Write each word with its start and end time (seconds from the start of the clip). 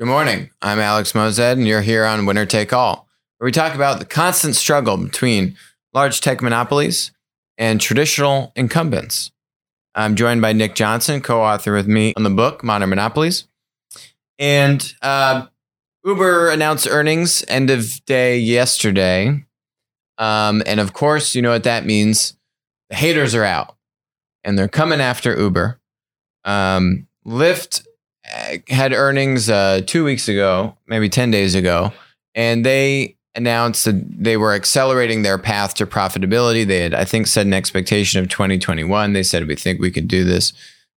Good 0.00 0.08
morning. 0.08 0.50
I'm 0.60 0.80
Alex 0.80 1.12
Moazed, 1.12 1.52
and 1.52 1.68
you're 1.68 1.80
here 1.80 2.04
on 2.04 2.26
Winner 2.26 2.46
Take 2.46 2.72
All, 2.72 3.06
where 3.38 3.46
we 3.46 3.52
talk 3.52 3.76
about 3.76 4.00
the 4.00 4.04
constant 4.04 4.56
struggle 4.56 4.96
between 4.96 5.56
large 5.92 6.20
tech 6.20 6.42
monopolies 6.42 7.12
and 7.58 7.80
traditional 7.80 8.52
incumbents. 8.56 9.30
I'm 9.94 10.16
joined 10.16 10.42
by 10.42 10.52
Nick 10.52 10.74
Johnson, 10.74 11.20
co 11.20 11.40
author 11.40 11.72
with 11.72 11.86
me 11.86 12.12
on 12.16 12.24
the 12.24 12.30
book 12.30 12.64
Modern 12.64 12.90
Monopolies. 12.90 13.46
And 14.36 14.84
uh, 15.00 15.46
Uber 16.04 16.50
announced 16.50 16.88
earnings 16.90 17.44
end 17.46 17.70
of 17.70 18.04
day 18.04 18.36
yesterday. 18.36 19.44
Um, 20.18 20.64
and 20.66 20.80
of 20.80 20.92
course, 20.92 21.36
you 21.36 21.42
know 21.42 21.50
what 21.50 21.62
that 21.62 21.86
means. 21.86 22.36
The 22.90 22.96
haters 22.96 23.32
are 23.36 23.44
out 23.44 23.76
and 24.42 24.58
they're 24.58 24.66
coming 24.66 25.00
after 25.00 25.38
Uber. 25.38 25.78
Um, 26.44 27.06
Lyft 27.24 27.86
had 28.68 28.92
earnings 28.92 29.50
uh, 29.50 29.82
two 29.86 30.04
weeks 30.04 30.28
ago, 30.28 30.76
maybe 30.86 31.08
10 31.08 31.30
days 31.30 31.54
ago, 31.54 31.92
and 32.34 32.64
they 32.64 33.16
announced 33.34 33.84
that 33.84 34.22
they 34.22 34.36
were 34.36 34.52
accelerating 34.52 35.22
their 35.22 35.38
path 35.38 35.74
to 35.74 35.86
profitability. 35.86 36.66
They 36.66 36.80
had, 36.80 36.94
I 36.94 37.04
think, 37.04 37.26
set 37.26 37.46
an 37.46 37.52
expectation 37.52 38.20
of 38.20 38.28
2021. 38.28 39.12
They 39.12 39.22
said, 39.22 39.46
we 39.46 39.56
think 39.56 39.80
we 39.80 39.90
could 39.90 40.08
do 40.08 40.24
this 40.24 40.52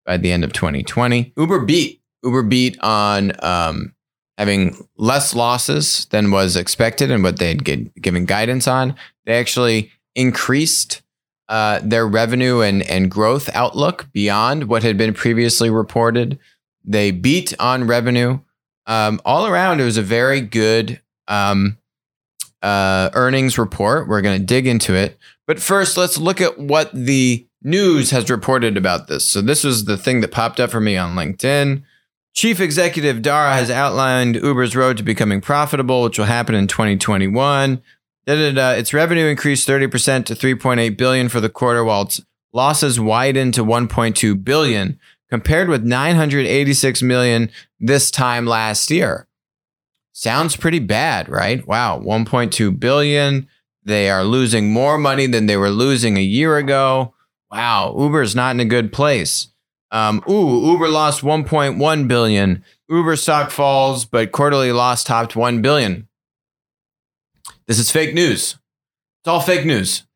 by 0.05 0.17
the 0.17 0.31
end 0.31 0.43
of 0.43 0.53
2020. 0.53 1.33
Uber 1.35 1.65
beat. 1.65 2.01
Uber 2.23 2.43
beat 2.43 2.79
on 2.81 3.31
um, 3.43 3.93
having 4.37 4.87
less 4.97 5.33
losses 5.33 6.05
than 6.11 6.31
was 6.31 6.55
expected 6.55 7.11
and 7.11 7.23
what 7.23 7.37
they 7.37 7.49
had 7.49 7.63
given 8.01 8.25
guidance 8.25 8.67
on. 8.67 8.95
They 9.25 9.39
actually 9.39 9.91
increased 10.15 11.01
uh, 11.49 11.79
their 11.83 12.07
revenue 12.07 12.61
and, 12.61 12.83
and 12.83 13.09
growth 13.09 13.49
outlook 13.53 14.07
beyond 14.11 14.65
what 14.65 14.83
had 14.83 14.97
been 14.97 15.13
previously 15.13 15.69
reported. 15.69 16.37
They 16.87 17.11
beat 17.11 17.53
on 17.59 17.85
revenue. 17.85 18.39
Um, 18.87 19.21
all 19.25 19.45
around, 19.45 19.81
it 19.81 19.83
was 19.83 19.97
a 19.97 20.01
very 20.01 20.39
good 20.39 21.01
um, 21.27 21.77
uh, 22.63 23.09
earnings 23.13 23.57
report. 23.57 24.07
We're 24.07 24.21
going 24.21 24.39
to 24.39 24.45
dig 24.45 24.65
into 24.65 24.95
it. 24.95 25.19
But 25.45 25.59
first, 25.59 25.97
let's 25.97 26.17
look 26.17 26.39
at 26.39 26.57
what 26.57 26.91
the 26.93 27.45
news 27.61 28.11
has 28.11 28.29
reported 28.29 28.77
about 28.77 29.07
this. 29.07 29.25
So, 29.25 29.41
this 29.41 29.63
was 29.63 29.85
the 29.85 29.97
thing 29.97 30.21
that 30.21 30.31
popped 30.31 30.59
up 30.59 30.71
for 30.71 30.79
me 30.79 30.95
on 30.95 31.15
LinkedIn. 31.15 31.83
Chief 32.33 32.59
Executive 32.59 33.21
Dara 33.21 33.53
has 33.53 33.69
outlined 33.69 34.35
Uber's 34.35 34.75
road 34.75 34.97
to 34.97 35.03
becoming 35.03 35.41
profitable, 35.41 36.03
which 36.03 36.17
will 36.17 36.25
happen 36.25 36.55
in 36.55 36.67
2021. 36.67 37.81
Da-da-da. 38.27 38.71
Its 38.71 38.93
revenue 38.93 39.25
increased 39.25 39.67
30% 39.67 40.25
to 40.25 40.35
3.8 40.35 40.97
billion 40.97 41.29
for 41.29 41.39
the 41.41 41.49
quarter, 41.49 41.83
while 41.83 42.03
its 42.03 42.21
losses 42.53 42.99
widened 42.99 43.53
to 43.55 43.63
1.2 43.63 44.43
billion 44.43 44.99
compared 45.29 45.69
with 45.69 45.83
986 45.83 47.01
million 47.01 47.51
this 47.79 48.11
time 48.11 48.45
last 48.45 48.89
year. 48.89 49.27
Sounds 50.13 50.55
pretty 50.55 50.79
bad, 50.79 51.29
right? 51.29 51.65
Wow, 51.67 51.99
1.2 51.99 52.79
billion. 52.79 53.47
They 53.83 54.09
are 54.09 54.23
losing 54.23 54.71
more 54.71 54.97
money 54.97 55.27
than 55.27 55.45
they 55.45 55.57
were 55.57 55.69
losing 55.69 56.17
a 56.17 56.21
year 56.21 56.57
ago. 56.57 57.13
Wow, 57.51 57.95
Uber's 57.97 58.35
not 58.35 58.55
in 58.55 58.59
a 58.59 58.65
good 58.65 58.91
place. 58.91 59.49
Um, 59.91 60.23
ooh, 60.29 60.71
Uber 60.71 60.89
lost 60.89 61.21
1.1 61.21 62.07
billion. 62.07 62.63
Uber 62.89 63.15
stock 63.15 63.51
falls, 63.51 64.05
but 64.05 64.31
quarterly 64.31 64.71
loss 64.71 65.03
topped 65.03 65.35
1 65.35 65.61
billion. 65.61 66.07
This 67.67 67.79
is 67.79 67.91
fake 67.91 68.13
news. 68.13 68.57
It's 69.21 69.27
all 69.27 69.41
fake 69.41 69.65
news. 69.65 70.06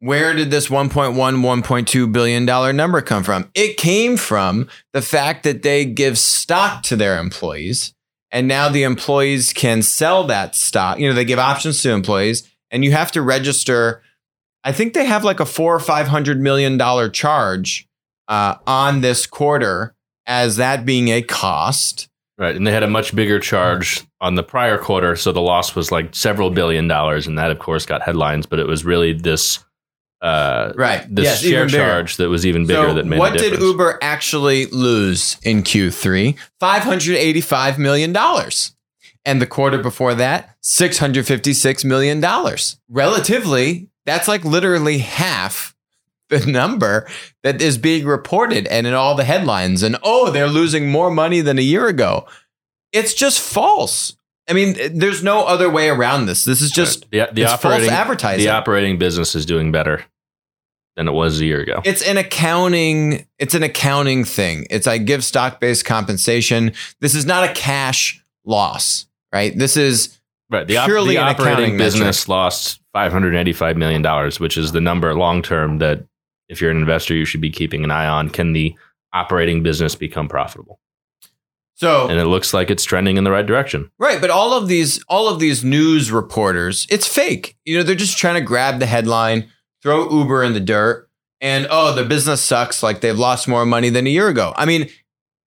Where 0.00 0.32
did 0.34 0.50
this 0.50 0.68
1.1, 0.68 1.14
1.2 1.14 2.12
billion 2.12 2.46
dollar 2.46 2.72
number 2.72 3.00
come 3.00 3.24
from? 3.24 3.50
It 3.54 3.76
came 3.76 4.16
from 4.16 4.68
the 4.92 5.02
fact 5.02 5.42
that 5.42 5.62
they 5.62 5.84
give 5.84 6.18
stock 6.18 6.84
to 6.84 6.96
their 6.96 7.18
employees 7.18 7.94
and 8.30 8.46
now 8.46 8.68
the 8.68 8.82
employees 8.82 9.52
can 9.52 9.82
sell 9.82 10.24
that 10.24 10.54
stock. 10.54 10.98
You 10.98 11.08
know, 11.08 11.14
they 11.14 11.24
give 11.24 11.38
options 11.38 11.82
to 11.82 11.90
employees 11.90 12.48
and 12.70 12.84
you 12.84 12.92
have 12.92 13.10
to 13.12 13.22
register. 13.22 14.02
I 14.64 14.72
think 14.72 14.92
they 14.92 15.06
have 15.06 15.24
like 15.24 15.40
a 15.40 15.46
four 15.46 15.74
or 15.74 15.80
five 15.80 16.08
hundred 16.08 16.40
million 16.40 16.76
dollar 16.76 17.08
charge 17.08 17.88
uh, 18.28 18.56
on 18.66 19.00
this 19.00 19.26
quarter 19.26 19.94
as 20.26 20.56
that 20.56 20.84
being 20.84 21.08
a 21.08 21.22
cost. 21.22 22.08
Right. 22.36 22.54
And 22.54 22.64
they 22.64 22.70
had 22.70 22.84
a 22.84 22.88
much 22.88 23.16
bigger 23.16 23.40
charge 23.40 24.06
on 24.20 24.36
the 24.36 24.44
prior 24.44 24.78
quarter. 24.78 25.16
So 25.16 25.32
the 25.32 25.40
loss 25.40 25.74
was 25.74 25.90
like 25.90 26.14
several 26.14 26.50
billion 26.50 26.86
dollars. 26.86 27.26
And 27.26 27.36
that, 27.36 27.50
of 27.50 27.58
course, 27.58 27.84
got 27.84 28.02
headlines. 28.02 28.46
But 28.46 28.60
it 28.60 28.68
was 28.68 28.84
really 28.84 29.12
this 29.12 29.64
uh, 30.20 30.72
right. 30.74 31.06
This 31.08 31.24
yes, 31.24 31.42
share 31.42 31.68
charge 31.68 32.16
that 32.16 32.28
was 32.28 32.44
even 32.44 32.66
bigger 32.66 32.88
so 32.88 32.94
that 32.94 33.06
made 33.06 33.18
what 33.18 33.38
did 33.38 33.60
Uber 33.60 33.98
actually 34.02 34.66
lose 34.66 35.38
in 35.42 35.62
Q3? 35.62 36.36
Five 36.58 36.82
hundred 36.82 37.16
eighty-five 37.16 37.78
million 37.78 38.12
dollars, 38.12 38.74
and 39.24 39.40
the 39.40 39.46
quarter 39.46 39.78
before 39.78 40.14
that, 40.16 40.56
six 40.60 40.98
hundred 40.98 41.26
fifty-six 41.26 41.84
million 41.84 42.20
dollars. 42.20 42.80
Relatively, 42.88 43.90
that's 44.06 44.26
like 44.26 44.44
literally 44.44 44.98
half 44.98 45.76
the 46.30 46.44
number 46.50 47.08
that 47.42 47.62
is 47.62 47.78
being 47.78 48.04
reported 48.04 48.66
and 48.66 48.86
in 48.86 48.94
all 48.94 49.14
the 49.14 49.24
headlines. 49.24 49.82
And 49.82 49.96
oh, 50.02 50.30
they're 50.30 50.48
losing 50.48 50.90
more 50.90 51.10
money 51.10 51.40
than 51.40 51.58
a 51.58 51.62
year 51.62 51.86
ago. 51.86 52.26
It's 52.92 53.14
just 53.14 53.40
false. 53.40 54.16
I 54.48 54.54
mean, 54.54 54.76
there's 54.98 55.22
no 55.22 55.44
other 55.44 55.68
way 55.68 55.88
around 55.88 56.26
this. 56.26 56.44
This 56.44 56.62
is 56.62 56.70
just 56.70 57.10
the, 57.10 57.28
the 57.32 57.44
operating 57.44 57.90
advertising. 57.90 58.44
The 58.46 58.50
operating 58.52 58.98
business 58.98 59.34
is 59.34 59.44
doing 59.44 59.72
better 59.72 60.04
than 60.96 61.06
it 61.06 61.12
was 61.12 61.40
a 61.40 61.44
year 61.44 61.60
ago. 61.60 61.80
It's 61.84 62.02
an 62.02 62.16
accounting. 62.16 63.26
It's 63.38 63.54
an 63.54 63.62
accounting 63.62 64.24
thing. 64.24 64.66
It's 64.70 64.86
I 64.86 64.98
give 64.98 65.22
stock 65.24 65.60
based 65.60 65.84
compensation. 65.84 66.72
This 67.00 67.14
is 67.14 67.26
not 67.26 67.44
a 67.48 67.52
cash 67.52 68.22
loss, 68.44 69.06
right? 69.32 69.56
This 69.56 69.76
is 69.76 70.18
right. 70.50 70.66
The, 70.66 70.82
purely 70.84 71.16
the 71.16 71.20
operating 71.22 71.76
business 71.76 72.26
metric. 72.26 72.28
lost 72.28 72.80
585 72.94 73.76
million 73.76 74.02
dollars, 74.02 74.40
which 74.40 74.56
is 74.56 74.72
the 74.72 74.80
number 74.80 75.14
long 75.14 75.42
term 75.42 75.78
that 75.78 76.04
if 76.48 76.60
you're 76.60 76.70
an 76.70 76.78
investor 76.78 77.14
you 77.14 77.24
should 77.24 77.42
be 77.42 77.50
keeping 77.50 77.84
an 77.84 77.90
eye 77.90 78.08
on. 78.08 78.30
Can 78.30 78.54
the 78.54 78.74
operating 79.12 79.62
business 79.62 79.94
become 79.94 80.28
profitable? 80.28 80.80
So 81.78 82.08
and 82.08 82.18
it 82.18 82.26
looks 82.26 82.52
like 82.52 82.70
it's 82.70 82.82
trending 82.82 83.18
in 83.18 83.24
the 83.24 83.30
right 83.30 83.46
direction. 83.46 83.88
Right, 84.00 84.20
but 84.20 84.30
all 84.30 84.52
of 84.52 84.66
these 84.66 85.02
all 85.08 85.28
of 85.28 85.38
these 85.38 85.62
news 85.62 86.10
reporters, 86.10 86.88
it's 86.90 87.06
fake. 87.06 87.56
You 87.64 87.78
know, 87.78 87.84
they're 87.84 87.94
just 87.94 88.18
trying 88.18 88.34
to 88.34 88.40
grab 88.40 88.80
the 88.80 88.86
headline, 88.86 89.48
throw 89.80 90.10
Uber 90.10 90.42
in 90.42 90.54
the 90.54 90.60
dirt, 90.60 91.08
and 91.40 91.68
oh, 91.70 91.94
the 91.94 92.04
business 92.04 92.40
sucks 92.40 92.82
like 92.82 93.00
they've 93.00 93.16
lost 93.16 93.46
more 93.46 93.64
money 93.64 93.90
than 93.90 94.08
a 94.08 94.10
year 94.10 94.26
ago. 94.26 94.52
I 94.56 94.66
mean, 94.66 94.88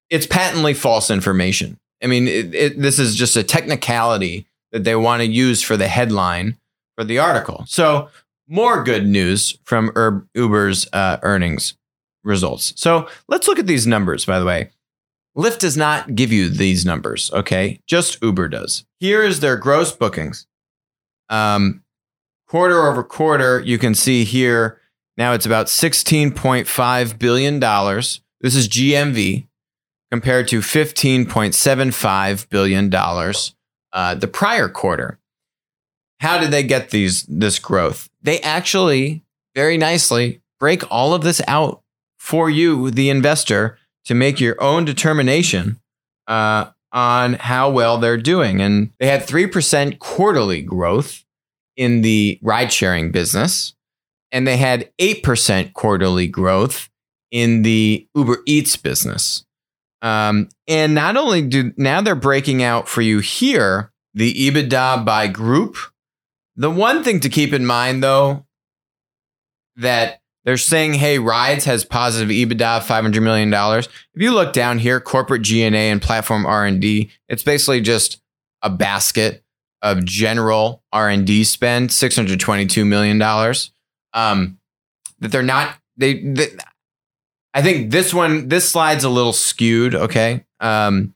it's 0.10 0.26
patently 0.26 0.74
false 0.74 1.12
information. 1.12 1.78
I 2.02 2.08
mean, 2.08 2.30
it, 2.30 2.56
it, 2.56 2.82
this 2.82 2.98
is 2.98 3.14
just 3.14 3.36
a 3.36 3.44
technicality 3.44 4.48
that 4.72 4.86
they 4.86 4.96
want 4.96 5.22
to 5.22 5.28
use 5.28 5.62
for 5.62 5.76
the 5.76 5.90
headline 5.90 6.58
for 6.96 7.04
the 7.04 7.20
article. 7.20 7.66
So, 7.68 8.10
more 8.48 8.84
good 8.84 9.06
news 9.06 9.58
from 9.66 9.92
Uber's 10.34 10.88
uh, 10.94 11.18
earnings 11.24 11.76
results. 12.24 12.72
So, 12.78 13.10
let's 13.28 13.50
look 13.50 13.60
at 13.60 13.68
these 13.68 13.86
numbers, 13.86 14.24
by 14.24 14.40
the 14.40 14.46
way. 14.46 14.70
Lyft 15.36 15.60
does 15.60 15.78
not 15.78 16.16
give 16.16 16.32
you 16.32 16.50
these 16.50 16.86
numbers, 16.86 17.32
okay? 17.34 17.80
Just 17.88 18.22
Uber 18.22 18.50
does. 18.50 18.86
Here 19.00 19.24
is 19.24 19.40
their 19.40 19.56
gross 19.56 19.92
bookings. 19.92 20.46
Um, 21.30 21.84
quarter 22.48 22.86
over 22.86 23.04
quarter, 23.04 23.62
you 23.62 23.78
can 23.78 23.96
see 23.96 24.26
here 24.26 24.82
now 25.18 25.34
it's 25.34 25.46
about 25.46 25.68
$16.5 25.68 27.20
billion. 27.20 27.60
This 27.60 28.56
is 28.56 28.68
GMV 28.68 29.48
compared 30.10 30.48
to 30.48 30.60
$15.75 30.60 32.50
billion 32.50 32.94
uh, 33.94 34.16
the 34.16 34.28
prior 34.28 34.68
quarter. 34.70 35.20
How 36.20 36.40
did 36.40 36.52
they 36.52 36.64
get 36.64 36.92
these 36.92 37.24
this 37.24 37.60
growth? 37.60 38.10
They 38.22 38.40
actually 38.42 39.24
very 39.56 39.78
nicely 39.78 40.42
break 40.60 40.90
all 40.92 41.14
of 41.14 41.24
this 41.24 41.42
out 41.48 41.82
for 42.20 42.50
you, 42.50 42.92
the 42.92 43.10
investor, 43.10 43.78
to 44.06 44.16
make 44.16 44.40
your 44.40 44.62
own 44.62 44.86
determination 44.86 45.80
uh, 46.28 46.72
on 46.92 47.34
how 47.34 47.70
well 47.70 47.98
they're 47.98 48.18
doing. 48.18 48.62
And 48.62 48.92
they 49.00 49.08
had 49.08 49.22
3% 49.22 50.00
quarterly 50.00 50.62
growth 50.62 51.24
in 51.78 52.02
the 52.02 52.40
ride 52.42 52.72
sharing 52.72 53.12
business, 53.12 53.74
and 54.32 54.48
they 54.48 54.58
had 54.58 54.92
8% 55.00 55.74
quarterly 55.74 56.28
growth 56.28 56.90
in 57.32 57.62
the 57.62 58.08
Uber 58.16 58.40
Eats 58.46 58.76
business. 58.76 59.46
Um, 60.02 60.50
and 60.68 60.96
not 60.96 61.16
only 61.16 61.44
do 61.44 61.74
now 61.78 62.02
they're 62.02 62.16
breaking 62.16 62.64
out 62.64 62.88
for 62.88 63.02
you 63.02 63.20
here 63.20 63.92
the 64.14 64.34
EBITDA 64.34 65.06
by 65.06 65.28
group. 65.28 65.78
The 66.56 66.70
one 66.70 67.04
thing 67.04 67.20
to 67.22 67.30
keep 67.30 67.54
in 67.54 67.66
mind, 67.66 68.04
though, 68.04 68.46
that 69.78 70.21
they're 70.44 70.58
saying, 70.58 70.96
hey, 70.96 71.20
Rides 71.20 71.66
has 71.66 71.86
positive 71.86 72.30
EBITDA 72.30 72.78
of 72.78 72.84
$500 72.84 73.22
million. 73.22 73.54
If 73.54 73.88
you 74.16 74.32
look 74.32 74.54
down 74.54 74.80
here, 74.80 75.00
corporate 75.00 75.44
G&A 75.44 75.72
and 75.72 76.02
platform 76.02 76.46
R&D, 76.46 77.12
it's 77.30 77.44
basically 77.44 77.82
just 77.82 78.22
a 78.62 78.70
basket 78.70 79.44
of 79.82 80.04
general 80.04 80.84
R&D 80.92 81.44
spend, 81.44 81.90
$622 81.90 82.88
million. 82.88 83.22
Um, 84.14 84.58
that 85.20 85.32
they're 85.32 85.44
not, 85.44 85.76
they, 85.98 86.22
they, 86.22 86.48
I 87.54 87.62
think 87.62 87.92
this 87.92 88.14
one, 88.14 88.48
this 88.48 88.70
slide's 88.70 89.04
a 89.04 89.10
little 89.10 89.34
skewed, 89.34 89.94
okay? 89.94 90.46
Um, 90.60 91.14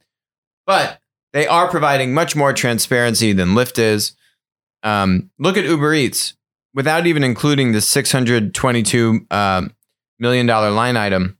but 0.67 0.99
they 1.33 1.47
are 1.47 1.67
providing 1.69 2.13
much 2.13 2.35
more 2.35 2.53
transparency 2.53 3.33
than 3.33 3.49
Lyft 3.49 3.79
is. 3.79 4.13
Um, 4.83 5.31
look 5.39 5.57
at 5.57 5.65
Uber 5.65 5.93
Eats 5.95 6.34
without 6.75 7.07
even 7.07 7.23
including 7.23 7.71
the 7.71 7.81
six 7.81 8.11
hundred 8.11 8.53
twenty-two 8.53 9.25
um, 9.31 9.73
million 10.19 10.45
dollar 10.45 10.69
line 10.69 10.97
item. 10.97 11.39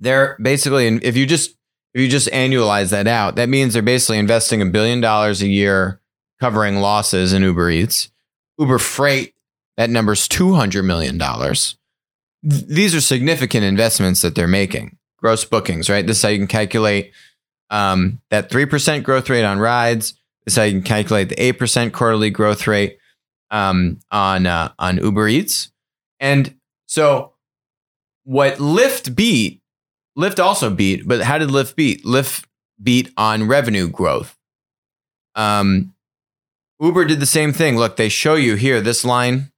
They're 0.00 0.36
basically, 0.42 0.88
if 0.88 1.16
you 1.16 1.26
just 1.26 1.50
if 1.94 2.00
you 2.00 2.08
just 2.08 2.28
annualize 2.30 2.90
that 2.90 3.06
out, 3.06 3.36
that 3.36 3.48
means 3.48 3.74
they're 3.74 3.82
basically 3.82 4.18
investing 4.18 4.60
a 4.60 4.66
billion 4.66 5.00
dollars 5.00 5.42
a 5.42 5.46
year 5.46 6.00
covering 6.40 6.80
losses 6.80 7.32
in 7.32 7.42
Uber 7.42 7.70
Eats. 7.70 8.10
Uber 8.58 8.78
Freight, 8.78 9.34
that 9.76 9.90
number's 9.90 10.26
$200 10.26 10.84
million. 10.84 11.20
These 12.42 12.94
are 12.94 13.00
significant 13.00 13.64
investments 13.64 14.22
that 14.22 14.34
they're 14.34 14.48
making. 14.48 14.98
Gross 15.18 15.44
bookings, 15.44 15.88
right? 15.88 16.04
This 16.04 16.16
is 16.16 16.22
how 16.22 16.30
you 16.30 16.38
can 16.38 16.48
calculate 16.48 17.12
um, 17.70 18.20
that 18.30 18.50
3% 18.50 19.04
growth 19.04 19.30
rate 19.30 19.44
on 19.44 19.60
rides. 19.60 20.14
This 20.44 20.54
is 20.54 20.56
how 20.56 20.64
you 20.64 20.72
can 20.72 20.82
calculate 20.82 21.28
the 21.28 21.36
8% 21.36 21.92
quarterly 21.92 22.30
growth 22.30 22.66
rate 22.66 22.98
um, 23.52 24.00
on, 24.10 24.46
uh, 24.46 24.72
on 24.80 24.96
Uber 24.96 25.28
Eats. 25.28 25.70
And 26.18 26.56
so 26.86 27.34
what 28.24 28.56
Lyft 28.56 29.14
beat 29.14 29.62
Lyft 30.16 30.42
also 30.42 30.70
beat, 30.70 31.06
but 31.06 31.22
how 31.22 31.38
did 31.38 31.48
Lyft 31.48 31.74
beat? 31.74 32.04
Lyft 32.04 32.44
beat 32.82 33.10
on 33.16 33.48
revenue 33.48 33.88
growth. 33.88 34.36
Um, 35.34 35.94
Uber 36.80 37.06
did 37.06 37.20
the 37.20 37.26
same 37.26 37.52
thing. 37.52 37.76
Look, 37.76 37.96
they 37.96 38.08
show 38.08 38.34
you 38.34 38.56
here 38.56 38.80
this 38.80 39.04
line, 39.04 39.52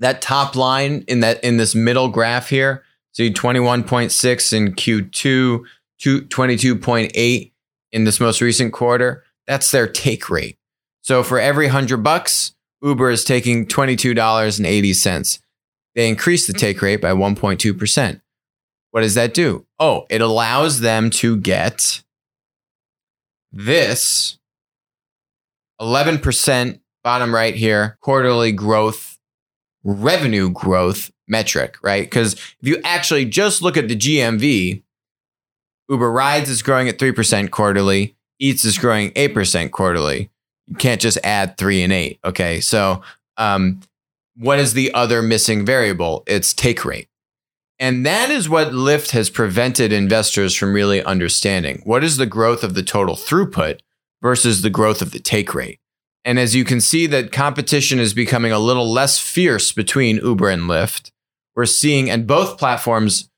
that 0.00 0.20
top 0.20 0.56
line 0.56 1.04
in 1.06 1.20
that 1.20 1.42
in 1.44 1.58
this 1.58 1.74
middle 1.74 2.08
graph 2.08 2.48
here. 2.48 2.82
See 3.12 3.32
21.6 3.32 4.52
in 4.52 4.72
Q2, 4.74 5.64
22.8 6.00 7.52
in 7.92 8.04
this 8.04 8.18
most 8.18 8.40
recent 8.40 8.72
quarter. 8.72 9.22
That's 9.46 9.70
their 9.70 9.86
take 9.86 10.28
rate. 10.28 10.58
So 11.04 11.22
for 11.22 11.38
every 11.38 11.66
100 11.66 11.98
bucks, 11.98 12.54
Uber 12.82 13.10
is 13.10 13.24
taking 13.24 13.66
$22.80. 13.66 15.38
They 15.94 16.08
increase 16.08 16.46
the 16.46 16.54
take 16.54 16.80
rate 16.80 17.02
by 17.02 17.10
1.2%. 17.10 18.20
What 18.90 19.02
does 19.02 19.12
that 19.12 19.34
do? 19.34 19.66
Oh, 19.78 20.06
it 20.08 20.22
allows 20.22 20.80
them 20.80 21.10
to 21.10 21.36
get 21.36 22.02
this 23.52 24.38
11% 25.78 26.80
bottom 27.02 27.34
right 27.34 27.54
here 27.54 27.98
quarterly 28.00 28.52
growth, 28.52 29.18
revenue 29.82 30.48
growth 30.48 31.10
metric, 31.28 31.76
right? 31.82 32.04
Because 32.04 32.32
if 32.32 32.56
you 32.62 32.80
actually 32.82 33.26
just 33.26 33.60
look 33.60 33.76
at 33.76 33.88
the 33.88 33.96
GMV, 33.96 34.82
Uber 35.90 36.10
Rides 36.10 36.48
is 36.48 36.62
growing 36.62 36.88
at 36.88 36.98
3% 36.98 37.50
quarterly, 37.50 38.16
Eats 38.38 38.64
is 38.64 38.78
growing 38.78 39.10
8% 39.10 39.70
quarterly. 39.70 40.30
You 40.66 40.76
can't 40.76 41.00
just 41.00 41.18
add 41.24 41.56
three 41.56 41.82
and 41.82 41.92
eight. 41.92 42.18
Okay. 42.24 42.60
So, 42.60 43.02
um, 43.36 43.80
what 44.36 44.58
is 44.58 44.74
the 44.74 44.92
other 44.94 45.22
missing 45.22 45.64
variable? 45.64 46.24
It's 46.26 46.52
take 46.52 46.84
rate. 46.84 47.08
And 47.78 48.06
that 48.06 48.30
is 48.30 48.48
what 48.48 48.68
Lyft 48.68 49.10
has 49.10 49.30
prevented 49.30 49.92
investors 49.92 50.54
from 50.54 50.72
really 50.72 51.02
understanding. 51.02 51.82
What 51.84 52.04
is 52.04 52.16
the 52.16 52.26
growth 52.26 52.62
of 52.62 52.74
the 52.74 52.82
total 52.82 53.16
throughput 53.16 53.80
versus 54.22 54.62
the 54.62 54.70
growth 54.70 55.02
of 55.02 55.10
the 55.10 55.18
take 55.18 55.54
rate? 55.54 55.80
And 56.24 56.38
as 56.38 56.54
you 56.54 56.64
can 56.64 56.80
see 56.80 57.06
that 57.08 57.32
competition 57.32 57.98
is 57.98 58.14
becoming 58.14 58.52
a 58.52 58.58
little 58.58 58.90
less 58.90 59.18
fierce 59.18 59.72
between 59.72 60.16
Uber 60.16 60.48
and 60.48 60.62
Lyft, 60.62 61.10
we're 61.54 61.66
seeing 61.66 62.10
and 62.10 62.26
both 62.26 62.58
platforms 62.58 63.28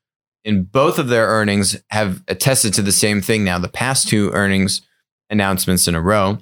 in 0.44 0.62
both 0.62 0.98
of 0.98 1.08
their 1.08 1.26
earnings 1.26 1.76
have 1.90 2.22
attested 2.28 2.72
to 2.74 2.82
the 2.82 2.92
same 2.92 3.20
thing 3.20 3.42
now, 3.42 3.58
the 3.58 3.68
past 3.68 4.08
two 4.08 4.30
earnings 4.30 4.82
announcements 5.28 5.88
in 5.88 5.96
a 5.96 6.00
row, 6.00 6.38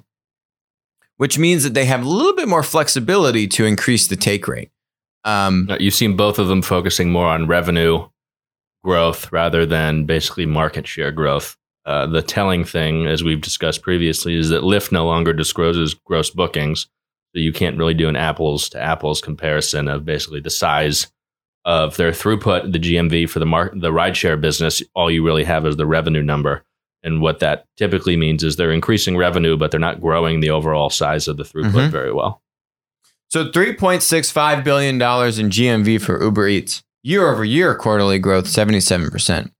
which 1.17 1.37
means 1.37 1.63
that 1.63 1.73
they 1.73 1.85
have 1.85 2.03
a 2.05 2.09
little 2.09 2.35
bit 2.35 2.47
more 2.47 2.63
flexibility 2.63 3.47
to 3.47 3.65
increase 3.65 4.07
the 4.07 4.15
take 4.15 4.47
rate. 4.47 4.71
Um, 5.23 5.69
You've 5.79 5.93
seen 5.93 6.15
both 6.15 6.39
of 6.39 6.47
them 6.47 6.61
focusing 6.61 7.11
more 7.11 7.27
on 7.27 7.47
revenue 7.47 8.07
growth 8.83 9.31
rather 9.31 9.65
than 9.65 10.05
basically 10.05 10.45
market 10.45 10.87
share 10.87 11.11
growth. 11.11 11.57
Uh, 11.85 12.05
the 12.07 12.21
telling 12.21 12.63
thing, 12.63 13.05
as 13.05 13.23
we've 13.23 13.41
discussed 13.41 13.81
previously, 13.81 14.35
is 14.35 14.49
that 14.49 14.63
Lyft 14.63 14.91
no 14.91 15.05
longer 15.05 15.33
discloses 15.33 15.93
gross 15.93 16.29
bookings. 16.29 16.87
So 17.35 17.39
you 17.39 17.51
can't 17.51 17.77
really 17.77 17.93
do 17.93 18.07
an 18.07 18.15
apples 18.15 18.69
to 18.69 18.81
apples 18.81 19.21
comparison 19.21 19.87
of 19.87 20.05
basically 20.05 20.39
the 20.39 20.49
size 20.49 21.11
of 21.65 21.97
their 21.97 22.11
throughput, 22.11 22.71
the 22.71 22.79
GMV 22.79 23.29
for 23.29 23.39
the 23.39 23.45
mar- 23.45 23.73
the 23.75 23.91
rideshare 23.91 24.39
business. 24.39 24.81
All 24.93 25.11
you 25.11 25.25
really 25.25 25.43
have 25.43 25.65
is 25.65 25.75
the 25.75 25.85
revenue 25.85 26.23
number. 26.23 26.63
And 27.05 27.21
what 27.21 27.39
that 27.39 27.67
typically 27.77 28.17
means 28.17 28.43
is 28.43 28.55
they're 28.55 28.71
increasing 28.71 29.15
revenue, 29.15 29.55
but 29.55 29.69
they're 29.69 29.79
not 29.79 30.01
growing 30.01 30.39
the 30.39 30.49
overall 30.49 30.89
size 30.89 31.27
of 31.27 31.37
the 31.37 31.43
throughput 31.43 31.71
mm-hmm. 31.71 31.91
very 31.91 32.11
well. 32.11 32.41
So 33.29 33.45
$3.65 33.51 34.63
billion 34.63 34.95
in 34.95 34.99
GMV 34.99 36.01
for 36.01 36.21
Uber 36.21 36.47
Eats. 36.47 36.83
Year 37.03 37.29
over 37.29 37.45
year 37.45 37.75
quarterly 37.75 38.17
growth, 38.17 38.45
77%. 38.45 39.51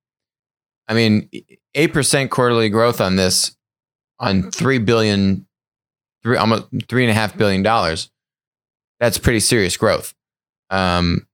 I 0.88 0.94
mean, 0.96 1.30
8% 1.76 2.30
quarterly 2.32 2.70
growth 2.70 3.00
on 3.00 3.16
this 3.16 3.56
on 4.20 4.50
3 4.52 4.80
billion, 4.80 5.46
three, 6.24 6.38
almost 6.38 6.72
$3.5 6.72 7.38
billion. 7.38 7.62
That's 9.00 9.20
pretty 9.20 9.40
serious 9.40 9.78
growth. 9.78 10.16
Um, 10.72 11.28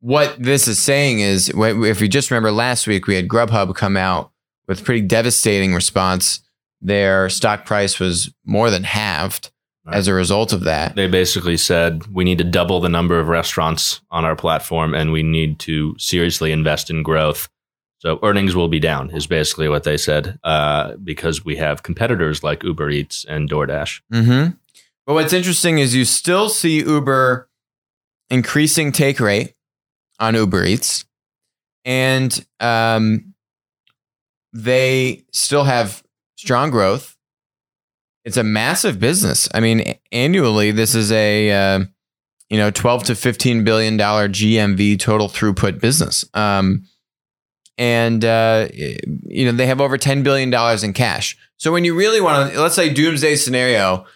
what 0.00 0.42
this 0.42 0.66
is 0.66 0.80
saying 0.80 1.20
is, 1.20 1.52
if 1.54 2.00
you 2.00 2.08
just 2.08 2.30
remember 2.30 2.50
last 2.50 2.86
week, 2.86 3.06
we 3.06 3.16
had 3.16 3.28
Grubhub 3.28 3.74
come 3.74 3.98
out 3.98 4.32
with 4.66 4.84
pretty 4.84 5.02
devastating 5.02 5.74
response. 5.74 6.40
Their 6.80 7.28
stock 7.28 7.64
price 7.64 8.00
was 8.00 8.32
more 8.44 8.70
than 8.70 8.82
halved 8.82 9.52
Right. 9.84 9.96
As 9.96 10.06
a 10.06 10.14
result 10.14 10.52
of 10.52 10.62
that, 10.62 10.94
they 10.94 11.08
basically 11.08 11.56
said 11.56 12.06
we 12.06 12.22
need 12.22 12.38
to 12.38 12.44
double 12.44 12.78
the 12.78 12.88
number 12.88 13.18
of 13.18 13.26
restaurants 13.26 14.00
on 14.12 14.24
our 14.24 14.36
platform 14.36 14.94
and 14.94 15.10
we 15.10 15.24
need 15.24 15.58
to 15.60 15.96
seriously 15.98 16.52
invest 16.52 16.88
in 16.88 17.02
growth. 17.02 17.48
So 17.98 18.20
earnings 18.22 18.54
will 18.54 18.68
be 18.68 18.78
down, 18.78 19.10
is 19.10 19.26
basically 19.26 19.68
what 19.68 19.82
they 19.82 19.96
said, 19.96 20.38
uh, 20.44 20.94
because 21.02 21.44
we 21.44 21.56
have 21.56 21.82
competitors 21.82 22.44
like 22.44 22.62
Uber 22.62 22.90
Eats 22.90 23.24
and 23.24 23.50
DoorDash. 23.50 24.02
Mm-hmm. 24.12 24.52
But 25.04 25.14
what's 25.14 25.32
interesting 25.32 25.78
is 25.78 25.96
you 25.96 26.04
still 26.04 26.48
see 26.48 26.78
Uber 26.78 27.48
increasing 28.30 28.92
take 28.92 29.18
rate 29.18 29.54
on 30.20 30.34
Uber 30.36 30.64
Eats, 30.64 31.04
and 31.84 32.44
um, 32.60 33.31
they 34.52 35.24
still 35.32 35.64
have 35.64 36.02
strong 36.36 36.70
growth 36.70 37.16
it's 38.24 38.36
a 38.36 38.44
massive 38.44 39.00
business. 39.00 39.48
I 39.52 39.60
mean, 39.60 39.94
annually, 40.12 40.70
this 40.70 40.94
is 40.94 41.10
a 41.10 41.50
uh, 41.50 41.84
you 42.48 42.56
know 42.56 42.70
twelve 42.70 43.04
to 43.04 43.14
fifteen 43.14 43.64
billion 43.64 43.96
dollar 43.96 44.28
GMV 44.28 44.98
total 44.98 45.28
throughput 45.28 45.80
business. 45.80 46.24
Um, 46.34 46.86
and 47.78 48.24
uh, 48.24 48.68
you 48.72 49.46
know 49.46 49.52
they 49.52 49.66
have 49.66 49.80
over 49.80 49.98
ten 49.98 50.22
billion 50.22 50.50
dollars 50.50 50.84
in 50.84 50.92
cash. 50.92 51.36
So 51.56 51.72
when 51.72 51.84
you 51.84 51.96
really 51.96 52.20
want 52.20 52.52
to, 52.52 52.60
let's 52.60 52.74
say 52.74 52.92
doomsday 52.92 53.36
scenario, 53.36 54.06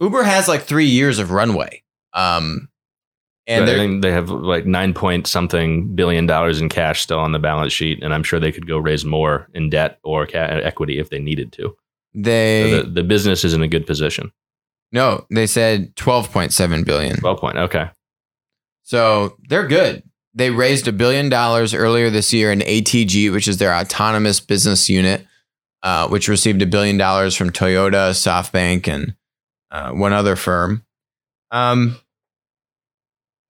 Uber 0.00 0.22
has 0.22 0.48
like 0.48 0.62
three 0.62 0.86
years 0.86 1.18
of 1.18 1.30
runway. 1.30 1.82
Um, 2.14 2.68
and 3.46 4.02
they 4.02 4.12
have 4.12 4.30
like 4.30 4.66
nine 4.66 4.94
point 4.94 5.26
something 5.26 5.94
billion 5.94 6.26
dollars 6.26 6.60
in 6.60 6.68
cash 6.68 7.02
still 7.02 7.18
on 7.18 7.32
the 7.32 7.38
balance 7.38 7.72
sheet, 7.72 8.02
and 8.02 8.14
I'm 8.14 8.22
sure 8.22 8.38
they 8.38 8.52
could 8.52 8.66
go 8.66 8.78
raise 8.78 9.04
more 9.04 9.48
in 9.54 9.70
debt 9.70 9.98
or 10.04 10.26
ca- 10.26 10.38
equity 10.38 10.98
if 10.98 11.10
they 11.10 11.18
needed 11.18 11.52
to. 11.54 11.76
They 12.14 12.70
so 12.70 12.82
the, 12.82 12.90
the 12.90 13.02
business 13.02 13.44
is 13.44 13.54
in 13.54 13.62
a 13.62 13.68
good 13.68 13.86
position. 13.86 14.32
No, 14.92 15.26
they 15.30 15.46
said 15.46 15.96
12.7 15.96 16.84
billion. 16.84 17.16
12 17.16 17.40
point. 17.40 17.56
Okay. 17.56 17.88
So 18.82 19.36
they're 19.48 19.66
good. 19.66 20.02
They 20.34 20.50
raised 20.50 20.86
a 20.86 20.92
billion 20.92 21.28
dollars 21.28 21.74
earlier 21.74 22.10
this 22.10 22.32
year 22.32 22.52
in 22.52 22.60
ATG, 22.60 23.32
which 23.32 23.48
is 23.48 23.58
their 23.58 23.74
autonomous 23.74 24.40
business 24.40 24.88
unit, 24.88 25.26
uh, 25.82 26.08
which 26.08 26.28
received 26.28 26.62
a 26.62 26.66
billion 26.66 26.96
dollars 26.96 27.34
from 27.34 27.50
Toyota, 27.50 28.12
SoftBank, 28.12 28.88
and 28.88 29.14
uh, 29.70 29.92
one 29.92 30.12
other 30.12 30.36
firm. 30.36 30.84
Um, 31.50 31.98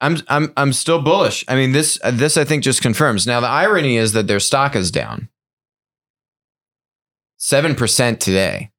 I'm 0.02 0.18
I'm 0.28 0.52
I'm 0.56 0.73
still 0.73 1.00
bullish. 1.00 1.44
I 1.47 1.54
mean 1.54 1.73
this 1.73 1.99
this 2.12 2.37
I 2.37 2.44
think 2.44 2.64
just 2.64 2.82
confirms. 2.82 3.26
Now 3.26 3.40
the 3.40 3.47
irony 3.47 3.97
is 3.97 4.12
that 4.12 4.26
their 4.26 4.40
stock 4.40 4.76
is 4.76 4.90
down. 4.90 5.28
7% 7.38 8.21
today. 8.21 8.71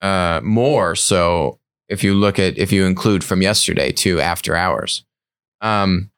Uh, 0.00 0.40
more 0.42 0.94
so 0.94 1.58
if 1.88 2.02
you 2.02 2.14
look 2.14 2.38
at, 2.38 2.56
if 2.56 2.72
you 2.72 2.86
include 2.86 3.22
from 3.22 3.42
yesterday 3.42 3.92
to 3.92 4.18
after 4.20 4.56
hours. 4.56 5.04
Um, 5.60 6.10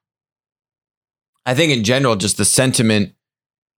I 1.44 1.54
think 1.54 1.72
in 1.72 1.82
general, 1.82 2.16
just 2.16 2.36
the 2.36 2.44
sentiment 2.44 3.12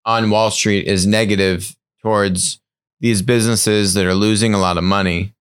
on 0.05 0.29
Wall 0.29 0.51
Street 0.51 0.87
is 0.87 1.07
negative 1.07 1.75
towards 2.01 2.59
these 2.99 3.21
businesses 3.21 3.93
that 3.93 4.05
are 4.05 4.13
losing 4.13 4.53
a 4.53 4.59
lot 4.59 4.77
of 4.77 4.83
money 4.83 5.34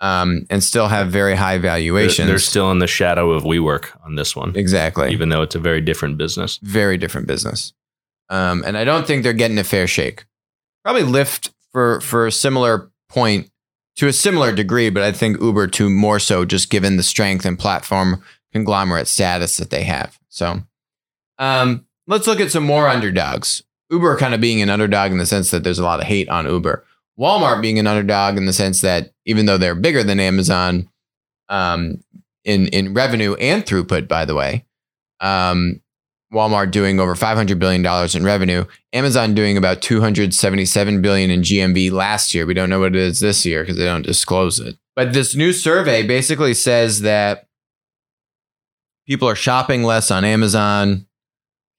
um, 0.00 0.46
and 0.50 0.62
still 0.62 0.88
have 0.88 1.10
very 1.10 1.34
high 1.34 1.58
valuations. 1.58 2.16
They're, 2.18 2.26
they're, 2.26 2.38
still 2.38 2.70
in 2.70 2.78
the 2.78 2.86
shadow 2.86 3.32
of 3.32 3.42
WeWork 3.42 3.90
on 4.04 4.14
this 4.14 4.36
one. 4.36 4.54
Exactly. 4.56 5.10
Even 5.10 5.28
though 5.28 5.42
it's 5.42 5.54
a 5.54 5.60
very 5.60 5.80
different 5.80 6.18
business. 6.18 6.58
Very 6.62 6.96
different 6.96 7.26
business. 7.26 7.72
Um, 8.28 8.62
and 8.66 8.76
I 8.76 8.84
don't 8.84 9.06
think 9.06 9.22
they're 9.22 9.32
getting 9.32 9.58
a 9.58 9.64
fair 9.64 9.86
shake. 9.86 10.24
probably 10.84 11.02
Lyft 11.02 11.50
for 11.72 12.00
for 12.00 12.26
a 12.26 12.32
similar 12.32 12.90
point 13.08 13.50
to 13.96 14.06
a 14.06 14.12
similar 14.12 14.52
degree, 14.52 14.90
but 14.90 15.02
I 15.02 15.12
think 15.12 15.40
Uber 15.40 15.66
to 15.68 15.90
more 15.90 16.18
so 16.18 16.44
just 16.44 16.70
given 16.70 16.96
the 16.96 17.02
strength 17.02 17.44
and 17.44 17.58
platform 17.58 18.22
conglomerate 18.52 19.08
status 19.08 19.56
that 19.56 19.70
they 19.70 19.82
have. 19.84 20.18
So 20.28 20.62
um, 21.38 21.86
let's 22.06 22.26
look 22.26 22.40
at 22.40 22.52
some 22.52 22.64
more 22.64 22.88
underdogs. 22.88 23.62
Uber 23.90 24.16
kind 24.18 24.34
of 24.34 24.40
being 24.40 24.60
an 24.62 24.70
underdog 24.70 25.12
in 25.12 25.18
the 25.18 25.26
sense 25.26 25.50
that 25.50 25.64
there's 25.64 25.78
a 25.78 25.84
lot 25.84 26.00
of 26.00 26.06
hate 26.06 26.28
on 26.28 26.46
Uber. 26.46 26.84
Walmart 27.18 27.60
being 27.60 27.78
an 27.78 27.86
underdog 27.86 28.36
in 28.36 28.46
the 28.46 28.52
sense 28.52 28.80
that 28.82 29.12
even 29.26 29.46
though 29.46 29.58
they're 29.58 29.74
bigger 29.74 30.04
than 30.04 30.20
Amazon 30.20 30.88
um, 31.48 32.02
in 32.44 32.68
in 32.68 32.94
revenue 32.94 33.34
and 33.34 33.64
throughput, 33.64 34.06
by 34.06 34.24
the 34.24 34.34
way, 34.34 34.64
um, 35.20 35.80
Walmart 36.32 36.70
doing 36.70 37.00
over 37.00 37.14
500 37.14 37.58
billion 37.58 37.82
dollars 37.82 38.14
in 38.14 38.24
revenue, 38.24 38.64
Amazon 38.92 39.34
doing 39.34 39.56
about 39.56 39.82
277 39.82 41.02
billion 41.02 41.30
in 41.30 41.40
GMV 41.40 41.90
last 41.90 42.34
year. 42.34 42.46
We 42.46 42.54
don't 42.54 42.70
know 42.70 42.80
what 42.80 42.94
it 42.94 42.96
is 42.96 43.20
this 43.20 43.44
year 43.44 43.62
because 43.62 43.76
they 43.76 43.84
don't 43.84 44.02
disclose 44.02 44.60
it. 44.60 44.76
But 44.94 45.12
this 45.12 45.34
new 45.34 45.52
survey 45.52 46.06
basically 46.06 46.54
says 46.54 47.00
that 47.00 47.48
people 49.06 49.28
are 49.28 49.36
shopping 49.36 49.82
less 49.82 50.10
on 50.10 50.24
Amazon. 50.24 51.06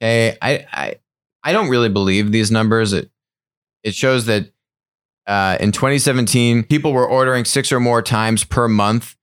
Okay, 0.01 0.37
I 0.41 0.65
I 0.71 0.95
I 1.43 1.53
don't 1.53 1.69
really 1.69 1.89
believe 1.89 2.31
these 2.31 2.51
numbers. 2.51 2.91
It 2.91 3.09
it 3.83 3.93
shows 3.93 4.25
that 4.25 4.51
uh, 5.29 5.57
in 5.59 5.71
2017, 5.71 6.63
people 6.63 6.91
were 6.91 7.07
ordering 7.07 7.45
six 7.45 7.71
or 7.71 7.79
more 7.79 8.01
times 8.01 8.43
per 8.43 8.67
month. 8.67 9.15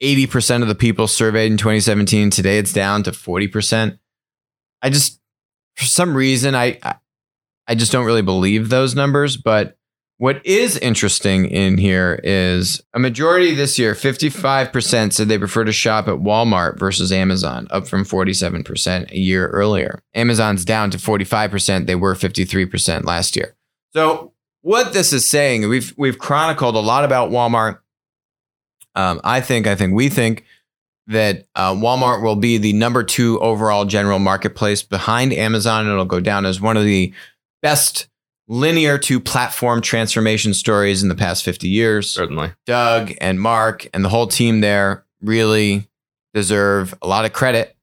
80% 0.00 0.62
of 0.62 0.68
the 0.68 0.76
people 0.76 1.08
surveyed 1.08 1.50
in 1.50 1.58
2017. 1.58 2.30
Today, 2.30 2.58
it's 2.58 2.72
down 2.72 3.02
to 3.02 3.10
40%. 3.10 3.98
I 4.80 4.90
just, 4.90 5.20
for 5.74 5.84
some 5.84 6.16
reason, 6.16 6.54
I, 6.54 6.78
I 7.66 7.74
just 7.74 7.90
don't 7.90 8.06
really 8.06 8.22
believe 8.22 8.68
those 8.68 8.94
numbers. 8.94 9.36
But 9.36 9.76
what 10.18 10.40
is 10.46 10.78
interesting 10.78 11.46
in 11.46 11.78
here 11.78 12.20
is 12.22 12.80
a 12.94 13.00
majority 13.00 13.52
this 13.52 13.76
year, 13.76 13.94
55% 13.94 15.12
said 15.12 15.28
they 15.28 15.36
prefer 15.36 15.64
to 15.64 15.72
shop 15.72 16.06
at 16.06 16.14
Walmart 16.14 16.78
versus 16.78 17.10
Amazon, 17.10 17.66
up 17.70 17.88
from 17.88 18.04
47% 18.04 19.10
a 19.10 19.18
year 19.18 19.48
earlier. 19.48 20.00
Amazon's 20.14 20.64
down 20.64 20.92
to 20.92 20.98
45%. 20.98 21.86
They 21.86 21.96
were 21.96 22.14
53% 22.14 23.04
last 23.04 23.34
year. 23.34 23.56
So 23.92 24.32
what 24.62 24.92
this 24.92 25.12
is 25.12 25.28
saying, 25.28 25.68
we've 25.68 25.94
we've 25.96 26.18
chronicled 26.18 26.74
a 26.74 26.80
lot 26.80 27.04
about 27.04 27.30
Walmart. 27.30 27.78
Um, 28.94 29.20
I 29.22 29.40
think, 29.40 29.66
I 29.66 29.76
think, 29.76 29.94
we 29.94 30.08
think 30.08 30.44
that 31.06 31.46
uh, 31.54 31.72
Walmart 31.74 32.22
will 32.22 32.36
be 32.36 32.58
the 32.58 32.72
number 32.72 33.02
two 33.02 33.38
overall 33.40 33.84
general 33.84 34.18
marketplace 34.18 34.82
behind 34.82 35.32
Amazon. 35.32 35.86
It'll 35.86 36.04
go 36.04 36.20
down 36.20 36.46
as 36.46 36.60
one 36.60 36.76
of 36.76 36.84
the 36.84 37.12
best 37.62 38.08
linear 38.48 38.98
to 38.98 39.20
platform 39.20 39.80
transformation 39.80 40.52
stories 40.54 41.02
in 41.02 41.08
the 41.08 41.14
past 41.14 41.44
50 41.44 41.68
years. 41.68 42.10
Certainly. 42.10 42.52
Doug 42.66 43.12
and 43.20 43.40
Marc 43.40 43.88
and 43.94 44.04
the 44.04 44.08
whole 44.08 44.26
team 44.26 44.60
there 44.60 45.04
really 45.20 45.88
deserve 46.34 46.94
a 47.00 47.06
lot 47.06 47.24
of 47.24 47.32
credit. 47.32 47.76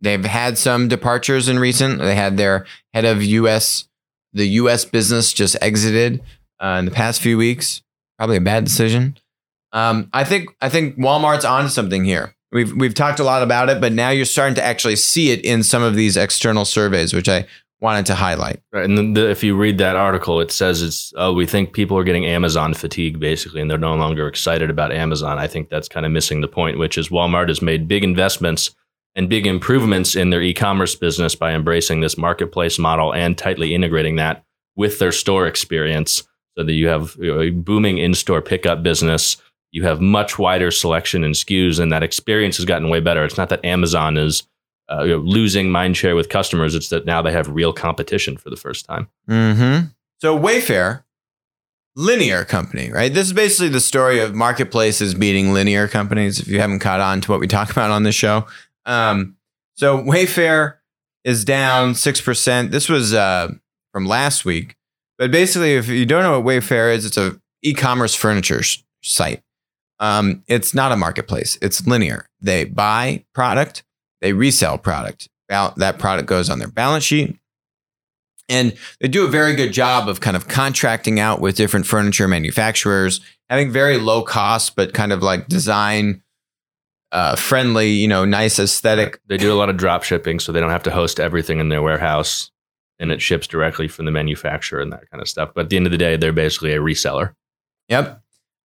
They've 0.00 0.24
had 0.24 0.56
some 0.56 0.88
departures 0.88 1.48
in 1.48 1.58
recent. 1.58 1.98
They 1.98 2.14
had 2.14 2.36
their 2.36 2.66
head 2.92 3.04
of 3.04 3.22
US 3.22 3.88
the 4.34 4.46
U.S. 4.48 4.84
business 4.84 5.32
just 5.32 5.56
exited 5.62 6.22
uh, 6.60 6.76
in 6.78 6.84
the 6.84 6.90
past 6.90 7.22
few 7.22 7.38
weeks. 7.38 7.82
Probably 8.18 8.36
a 8.36 8.40
bad 8.40 8.64
decision. 8.64 9.16
Um, 9.72 10.08
I 10.12 10.24
think 10.24 10.50
I 10.60 10.68
think 10.68 10.96
Walmart's 10.96 11.44
on 11.44 11.68
something 11.68 12.04
here. 12.04 12.34
We've 12.52 12.72
we've 12.72 12.94
talked 12.94 13.18
a 13.18 13.24
lot 13.24 13.42
about 13.42 13.68
it, 13.68 13.80
but 13.80 13.92
now 13.92 14.10
you're 14.10 14.24
starting 14.24 14.54
to 14.56 14.62
actually 14.62 14.96
see 14.96 15.32
it 15.32 15.44
in 15.44 15.62
some 15.62 15.82
of 15.82 15.96
these 15.96 16.16
external 16.16 16.64
surveys, 16.64 17.12
which 17.12 17.28
I 17.28 17.46
wanted 17.80 18.06
to 18.06 18.14
highlight. 18.14 18.62
Right, 18.72 18.88
and 18.88 19.16
the, 19.16 19.28
if 19.28 19.42
you 19.42 19.56
read 19.56 19.78
that 19.78 19.96
article, 19.96 20.40
it 20.40 20.52
says 20.52 20.80
it's 20.80 21.12
oh 21.16 21.32
we 21.32 21.46
think 21.46 21.72
people 21.72 21.98
are 21.98 22.04
getting 22.04 22.24
Amazon 22.24 22.72
fatigue 22.72 23.18
basically, 23.18 23.60
and 23.60 23.68
they're 23.68 23.78
no 23.78 23.96
longer 23.96 24.28
excited 24.28 24.70
about 24.70 24.92
Amazon. 24.92 25.38
I 25.38 25.48
think 25.48 25.70
that's 25.70 25.88
kind 25.88 26.06
of 26.06 26.12
missing 26.12 26.40
the 26.40 26.48
point, 26.48 26.78
which 26.78 26.96
is 26.96 27.08
Walmart 27.08 27.48
has 27.48 27.60
made 27.60 27.88
big 27.88 28.04
investments 28.04 28.70
and 29.16 29.28
big 29.28 29.46
improvements 29.46 30.16
in 30.16 30.30
their 30.30 30.42
e-commerce 30.42 30.94
business 30.94 31.34
by 31.34 31.52
embracing 31.52 32.00
this 32.00 32.18
marketplace 32.18 32.78
model 32.78 33.14
and 33.14 33.38
tightly 33.38 33.74
integrating 33.74 34.16
that 34.16 34.44
with 34.76 34.98
their 34.98 35.12
store 35.12 35.46
experience 35.46 36.24
so 36.56 36.64
that 36.64 36.72
you 36.72 36.88
have 36.88 37.16
a 37.20 37.50
booming 37.50 37.98
in-store 37.98 38.42
pickup 38.42 38.82
business. 38.82 39.36
You 39.70 39.84
have 39.84 40.00
much 40.00 40.38
wider 40.38 40.70
selection 40.70 41.24
and 41.24 41.34
SKUs 41.34 41.80
and 41.80 41.92
that 41.92 42.02
experience 42.02 42.56
has 42.56 42.64
gotten 42.66 42.88
way 42.88 43.00
better. 43.00 43.24
It's 43.24 43.36
not 43.36 43.48
that 43.48 43.64
amazon 43.64 44.16
is 44.16 44.44
uh, 44.92 45.02
you 45.02 45.12
know, 45.12 45.18
losing 45.18 45.68
mindshare 45.68 46.14
with 46.14 46.28
customers. 46.28 46.74
It's 46.74 46.90
that 46.90 47.06
now 47.06 47.22
they 47.22 47.32
have 47.32 47.48
real 47.48 47.72
competition 47.72 48.36
for 48.36 48.50
the 48.50 48.56
first 48.56 48.84
time. 48.84 49.08
Mm-hmm. 49.28 49.86
so 50.20 50.38
wayfair 50.38 51.04
linear 51.96 52.44
company 52.44 52.90
right? 52.90 53.14
This 53.14 53.28
is 53.28 53.32
basically 53.32 53.68
the 53.68 53.80
story 53.80 54.18
of 54.18 54.34
marketplaces 54.34 55.14
beating 55.14 55.52
linear 55.52 55.86
companies 55.86 56.40
if 56.40 56.48
you 56.48 56.60
haven't 56.60 56.80
caught 56.80 57.00
on 57.00 57.20
to 57.20 57.30
what 57.30 57.40
we 57.40 57.46
talk 57.46 57.70
about 57.70 57.92
on 57.92 58.02
this 58.02 58.16
show 58.16 58.46
um, 58.86 59.36
so 59.74 59.98
Wayfair 60.02 60.76
is 61.24 61.44
down 61.44 61.94
six 61.94 62.20
percent. 62.20 62.70
This 62.70 62.88
was 62.88 63.14
uh, 63.14 63.52
from 63.92 64.06
last 64.06 64.44
week, 64.44 64.76
but 65.18 65.30
basically, 65.30 65.74
if 65.74 65.88
you 65.88 66.06
don't 66.06 66.22
know 66.22 66.40
what 66.40 66.46
Wayfair 66.46 66.94
is, 66.94 67.04
it's 67.04 67.16
a 67.16 67.40
e-commerce 67.62 68.14
furniture 68.14 68.62
sh- 68.62 68.82
site. 69.02 69.42
Um, 70.00 70.42
it's 70.48 70.74
not 70.74 70.92
a 70.92 70.96
marketplace. 70.96 71.56
It's 71.62 71.86
linear. 71.86 72.28
They 72.40 72.64
buy 72.64 73.24
product, 73.34 73.84
they 74.20 74.32
resell 74.32 74.78
product. 74.78 75.28
That 75.48 75.98
product 75.98 76.28
goes 76.28 76.50
on 76.50 76.58
their 76.58 76.68
balance 76.68 77.04
sheet. 77.04 77.38
And 78.48 78.76
they 79.00 79.08
do 79.08 79.24
a 79.24 79.30
very 79.30 79.54
good 79.54 79.72
job 79.72 80.08
of 80.08 80.20
kind 80.20 80.36
of 80.36 80.48
contracting 80.48 81.18
out 81.18 81.40
with 81.40 81.56
different 81.56 81.86
furniture 81.86 82.28
manufacturers, 82.28 83.20
having 83.48 83.70
very 83.70 83.96
low 83.96 84.22
cost, 84.22 84.76
but 84.76 84.92
kind 84.92 85.12
of 85.12 85.22
like 85.22 85.48
design 85.48 86.22
uh, 87.14 87.36
friendly, 87.36 87.90
you 87.90 88.08
know, 88.08 88.24
nice 88.24 88.58
aesthetic. 88.58 89.20
They 89.28 89.36
do 89.36 89.52
a 89.52 89.54
lot 89.54 89.70
of 89.70 89.76
drop 89.76 90.02
shipping, 90.02 90.40
so 90.40 90.50
they 90.50 90.58
don't 90.58 90.70
have 90.70 90.82
to 90.82 90.90
host 90.90 91.20
everything 91.20 91.60
in 91.60 91.68
their 91.68 91.80
warehouse, 91.80 92.50
and 92.98 93.12
it 93.12 93.22
ships 93.22 93.46
directly 93.46 93.86
from 93.86 94.04
the 94.04 94.10
manufacturer 94.10 94.80
and 94.80 94.92
that 94.92 95.08
kind 95.10 95.22
of 95.22 95.28
stuff. 95.28 95.52
But 95.54 95.66
at 95.66 95.70
the 95.70 95.76
end 95.76 95.86
of 95.86 95.92
the 95.92 95.98
day, 95.98 96.16
they're 96.16 96.32
basically 96.32 96.72
a 96.72 96.80
reseller. 96.80 97.34
Yep. 97.88 98.20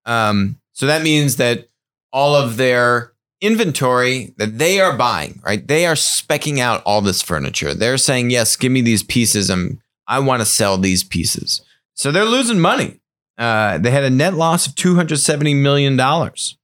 Um, 0.07 0.59
so 0.73 0.87
that 0.87 1.02
means 1.02 1.37
that 1.37 1.69
all 2.11 2.35
of 2.35 2.57
their 2.57 3.12
inventory 3.43 4.33
that 4.38 4.57
they 4.57 4.81
are 4.81 4.97
buying, 4.97 5.40
right? 5.45 5.69
They 5.69 5.85
are 5.85 5.95
specking 5.95 6.59
out 6.59 6.83
all 6.87 7.02
this 7.02 7.21
furniture. 7.21 7.75
They're 7.75 7.99
saying, 7.99 8.31
"Yes, 8.31 8.57
give 8.57 8.73
me 8.73 8.81
these 8.81 9.02
pieces. 9.02 9.50
I'm 9.50 9.83
I 10.07 10.21
want 10.21 10.40
to 10.40 10.47
sell 10.47 10.78
these 10.78 11.05
pieces." 11.05 11.61
So 11.93 12.11
they're 12.11 12.25
losing 12.25 12.61
money. 12.61 13.00
Uh, 13.37 13.76
they 13.76 13.90
had 13.90 14.05
a 14.05 14.11
net 14.11 14.33
loss 14.33 14.67
of 14.67 14.75
two 14.75 14.95
hundred 14.95 15.19
seventy 15.19 15.52
million 15.52 15.97
dollars 15.97 16.58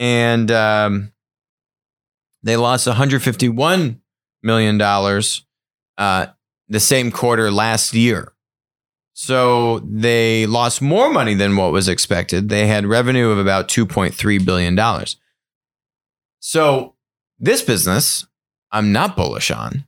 and 0.00 0.50
um, 0.50 1.12
they 2.42 2.56
lost 2.56 2.88
151 2.88 4.00
million 4.42 4.78
dollars 4.78 5.44
uh, 5.98 6.26
the 6.68 6.80
same 6.80 7.12
quarter 7.12 7.50
last 7.50 7.94
year. 7.94 8.32
So 9.12 9.80
they 9.80 10.46
lost 10.46 10.80
more 10.80 11.12
money 11.12 11.34
than 11.34 11.56
what 11.56 11.72
was 11.72 11.88
expected. 11.88 12.48
They 12.48 12.66
had 12.66 12.86
revenue 12.86 13.28
of 13.28 13.38
about 13.38 13.68
2.3 13.68 14.44
billion 14.44 14.74
dollars. 14.74 15.16
So 16.40 16.94
this 17.38 17.60
business, 17.60 18.26
I'm 18.72 18.92
not 18.92 19.16
bullish 19.16 19.50
on. 19.50 19.84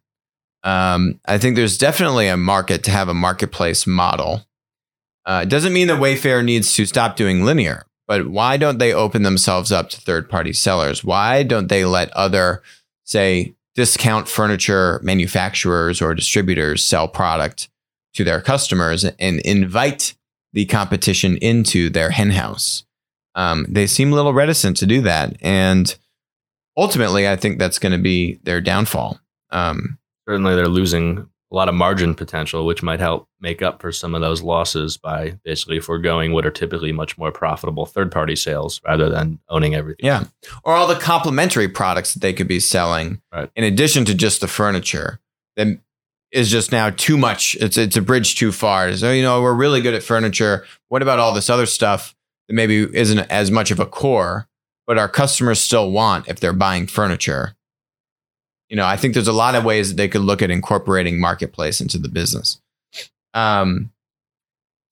Um, 0.64 1.18
I 1.24 1.38
think 1.38 1.56
there's 1.56 1.78
definitely 1.78 2.28
a 2.28 2.36
market 2.36 2.84
to 2.84 2.90
have 2.90 3.08
a 3.08 3.14
marketplace 3.14 3.86
model. 3.86 4.46
Uh, 5.24 5.40
it 5.44 5.48
doesn't 5.48 5.72
mean 5.72 5.88
that 5.88 6.00
Wayfair 6.00 6.44
needs 6.44 6.74
to 6.74 6.84
stop 6.84 7.16
doing 7.16 7.44
linear, 7.44 7.86
but 8.12 8.28
why 8.28 8.58
don't 8.58 8.76
they 8.76 8.92
open 8.92 9.22
themselves 9.22 9.72
up 9.72 9.88
to 9.88 9.98
third 9.98 10.28
party 10.28 10.52
sellers? 10.52 11.02
Why 11.02 11.42
don't 11.42 11.68
they 11.68 11.86
let 11.86 12.10
other, 12.10 12.62
say, 13.04 13.54
discount 13.74 14.28
furniture 14.28 15.00
manufacturers 15.02 16.02
or 16.02 16.14
distributors 16.14 16.84
sell 16.84 17.08
product 17.08 17.70
to 18.12 18.22
their 18.22 18.42
customers 18.42 19.06
and 19.18 19.40
invite 19.40 20.14
the 20.52 20.66
competition 20.66 21.38
into 21.38 21.88
their 21.88 22.10
henhouse? 22.10 22.84
Um, 23.34 23.64
they 23.66 23.86
seem 23.86 24.12
a 24.12 24.14
little 24.14 24.34
reticent 24.34 24.76
to 24.76 24.86
do 24.86 25.00
that. 25.00 25.38
And 25.40 25.96
ultimately, 26.76 27.26
I 27.26 27.36
think 27.36 27.58
that's 27.58 27.78
going 27.78 27.92
to 27.92 27.98
be 27.98 28.40
their 28.42 28.60
downfall. 28.60 29.20
Um, 29.48 29.96
Certainly, 30.28 30.54
they're 30.56 30.68
losing 30.68 31.30
a 31.52 31.54
lot 31.54 31.68
of 31.68 31.74
margin 31.74 32.14
potential, 32.14 32.64
which 32.64 32.82
might 32.82 32.98
help 32.98 33.28
make 33.38 33.60
up 33.60 33.82
for 33.82 33.92
some 33.92 34.14
of 34.14 34.22
those 34.22 34.40
losses 34.42 34.96
by 34.96 35.38
basically 35.44 35.80
foregoing 35.80 36.32
what 36.32 36.46
are 36.46 36.50
typically 36.50 36.92
much 36.92 37.18
more 37.18 37.30
profitable 37.30 37.84
third 37.84 38.10
party 38.10 38.34
sales 38.34 38.80
rather 38.86 39.10
than 39.10 39.38
owning 39.50 39.74
everything. 39.74 40.06
Yeah. 40.06 40.24
Or 40.64 40.72
all 40.72 40.88
the 40.88 40.94
complementary 40.94 41.68
products 41.68 42.14
that 42.14 42.20
they 42.20 42.32
could 42.32 42.48
be 42.48 42.58
selling 42.58 43.20
right. 43.32 43.50
in 43.54 43.64
addition 43.64 44.06
to 44.06 44.14
just 44.14 44.40
the 44.40 44.48
furniture 44.48 45.20
that 45.56 45.78
is 46.32 46.50
just 46.50 46.72
now 46.72 46.88
too 46.88 47.18
much. 47.18 47.54
It's, 47.60 47.76
it's 47.76 47.96
a 47.96 48.02
bridge 48.02 48.36
too 48.36 48.50
far. 48.50 48.96
So, 48.96 49.12
you 49.12 49.22
know, 49.22 49.42
we're 49.42 49.52
really 49.52 49.82
good 49.82 49.94
at 49.94 50.02
furniture. 50.02 50.64
What 50.88 51.02
about 51.02 51.18
all 51.18 51.34
this 51.34 51.50
other 51.50 51.66
stuff 51.66 52.14
that 52.48 52.54
maybe 52.54 52.88
isn't 52.96 53.18
as 53.30 53.50
much 53.50 53.70
of 53.70 53.78
a 53.78 53.84
core, 53.84 54.48
but 54.86 54.96
our 54.96 55.08
customers 55.08 55.60
still 55.60 55.90
want 55.90 56.28
if 56.28 56.40
they're 56.40 56.54
buying 56.54 56.86
furniture? 56.86 57.54
You 58.72 58.76
know, 58.76 58.86
I 58.86 58.96
think 58.96 59.12
there's 59.12 59.28
a 59.28 59.34
lot 59.34 59.54
of 59.54 59.66
ways 59.66 59.90
that 59.90 59.96
they 59.98 60.08
could 60.08 60.22
look 60.22 60.40
at 60.40 60.50
incorporating 60.50 61.20
marketplace 61.20 61.78
into 61.78 61.98
the 61.98 62.08
business. 62.08 62.58
Um, 63.34 63.92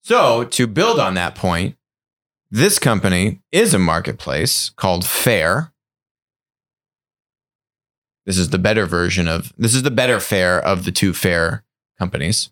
So, 0.03 0.43
to 0.43 0.67
build 0.67 0.99
on 0.99 1.15
that 1.15 1.33
point, 1.33 1.77
this 2.51 2.77
company 2.77 3.41
is 3.51 3.73
a 3.73 3.79
marketplace 3.79 4.69
called 4.69 5.03
Faire. 5.03 5.73
This 8.27 8.37
is 8.37 8.51
the 8.51 8.59
better 8.59 8.85
version 8.85 9.27
of 9.27 9.51
this 9.57 9.73
is 9.73 9.81
the 9.81 9.89
better 9.89 10.19
Fair 10.19 10.61
of 10.61 10.85
the 10.85 10.91
two 10.91 11.11
Fair 11.11 11.63
companies, 11.97 12.51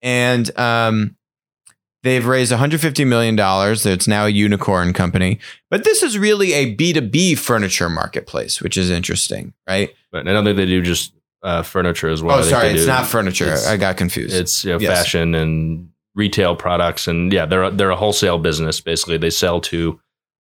and 0.00 0.58
um, 0.58 1.16
they've 2.02 2.26
raised 2.26 2.50
150 2.52 3.04
million 3.04 3.36
dollars. 3.36 3.84
It's 3.86 4.08
now 4.08 4.26
a 4.26 4.28
unicorn 4.30 4.92
company, 4.92 5.38
but 5.70 5.84
this 5.84 6.02
is 6.02 6.18
really 6.18 6.52
a 6.52 6.74
B2B 6.74 7.38
furniture 7.38 7.88
marketplace, 7.88 8.60
which 8.60 8.76
is 8.76 8.90
interesting, 8.90 9.52
right? 9.68 9.90
But 10.10 10.28
I 10.28 10.32
don't 10.32 10.44
think 10.44 10.56
they 10.56 10.66
do 10.66 10.82
just 10.82 11.12
uh, 11.42 11.62
furniture 11.62 12.08
as 12.08 12.22
well. 12.22 12.38
oh, 12.38 12.42
sorry, 12.42 12.68
it's 12.68 12.82
do- 12.82 12.86
not 12.88 13.06
furniture. 13.06 13.44
it's- 13.46 13.66
I 13.66 13.76
got 13.76 13.96
confused. 13.96 14.34
It's 14.34 14.64
you 14.64 14.72
know, 14.72 14.78
Yes. 14.78 14.98
fashion 14.98 15.34
and 15.34 15.88
retail 16.14 16.54
products, 16.54 17.08
and 17.08 17.32
yeah, 17.32 17.46
they're 17.46 17.70
they're 17.70 17.90
a 17.90 17.96
wholesale 17.96 18.38
business. 18.38 18.80
Basically, 18.80 19.16
they 19.18 19.30
sell 19.30 19.60
to 19.62 19.98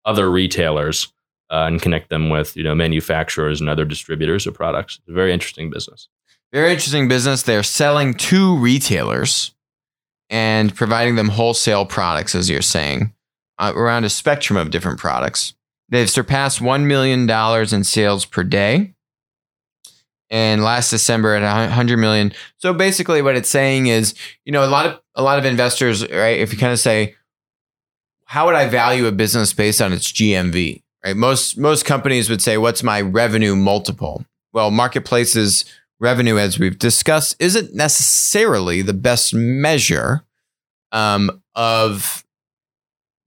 other 0.05 0.31
retailers 0.31 1.11
uh, 1.51 1.65
and 1.67 1.81
connect 1.81 2.09
them 2.09 2.29
with 2.29 2.55
you 2.57 2.63
know 2.63 2.73
manufacturers 2.73 3.59
and 3.61 3.69
other 3.69 3.85
distributors 3.85 4.47
of 4.47 4.53
products. 4.53 4.95
It's 4.99 5.09
a 5.09 5.13
very 5.13 5.33
interesting 5.33 5.69
business. 5.69 6.07
Very 6.53 6.71
interesting 6.71 7.07
business. 7.09 7.43
They're 7.43 7.61
selling 7.63 8.13
to 8.15 8.57
retailers 8.57 9.53
and 10.29 10.75
providing 10.75 11.15
them 11.15 11.29
wholesale 11.29 11.86
products, 11.86 12.36
as 12.36 12.50
you're 12.50 12.62
saying, 12.62 13.13
uh, 13.60 13.74
around 13.75 14.03
a 14.03 14.10
spectrum 14.10 14.57
of 14.57 14.72
different 14.72 15.00
products. 15.00 15.53
They've 15.89 16.10
surpassed 16.10 16.60
$1 16.60 16.86
million 16.86 17.29
in 17.74 17.84
sales 17.84 18.25
per 18.25 18.43
day. 18.43 18.93
And 20.29 20.62
last 20.62 20.89
December 20.89 21.36
at 21.36 21.41
100 21.41 21.96
million. 21.98 22.34
So 22.57 22.74
basically 22.74 23.22
what 23.22 23.38
it's 23.38 23.48
saying 23.48 23.88
is, 23.88 24.13
you 24.43 24.51
know, 24.51 24.65
a 24.65 24.67
lot 24.67 24.86
of 24.86 25.00
a 25.15 25.24
lot 25.24 25.39
of 25.39 25.46
investors, 25.46 26.01
right, 26.01 26.38
if 26.38 26.51
you 26.51 26.60
kind 26.60 26.74
of 26.74 26.79
say 26.79 27.15
how 28.27 28.46
would 28.46 28.55
I 28.55 28.67
value 28.67 29.07
a 29.07 29.12
business 29.13 29.53
based 29.53 29.81
on 29.81 29.93
its 29.93 30.12
GMV? 30.12 30.84
Right? 31.03 31.15
Most 31.15 31.57
most 31.57 31.86
companies 31.86 32.29
would 32.29 32.41
say 32.41 32.57
what's 32.57 32.84
my 32.84 33.00
revenue 33.00 33.55
multiple? 33.55 34.25
Well, 34.51 34.69
marketplaces 34.69 35.63
revenue, 36.00 36.38
as 36.38 36.60
we've 36.60 36.77
discussed, 36.77 37.36
isn't 37.39 37.74
necessarily 37.75 38.82
the 38.82 38.94
best 38.94 39.34
measure 39.34 40.24
um, 40.92 41.42
of 41.56 42.24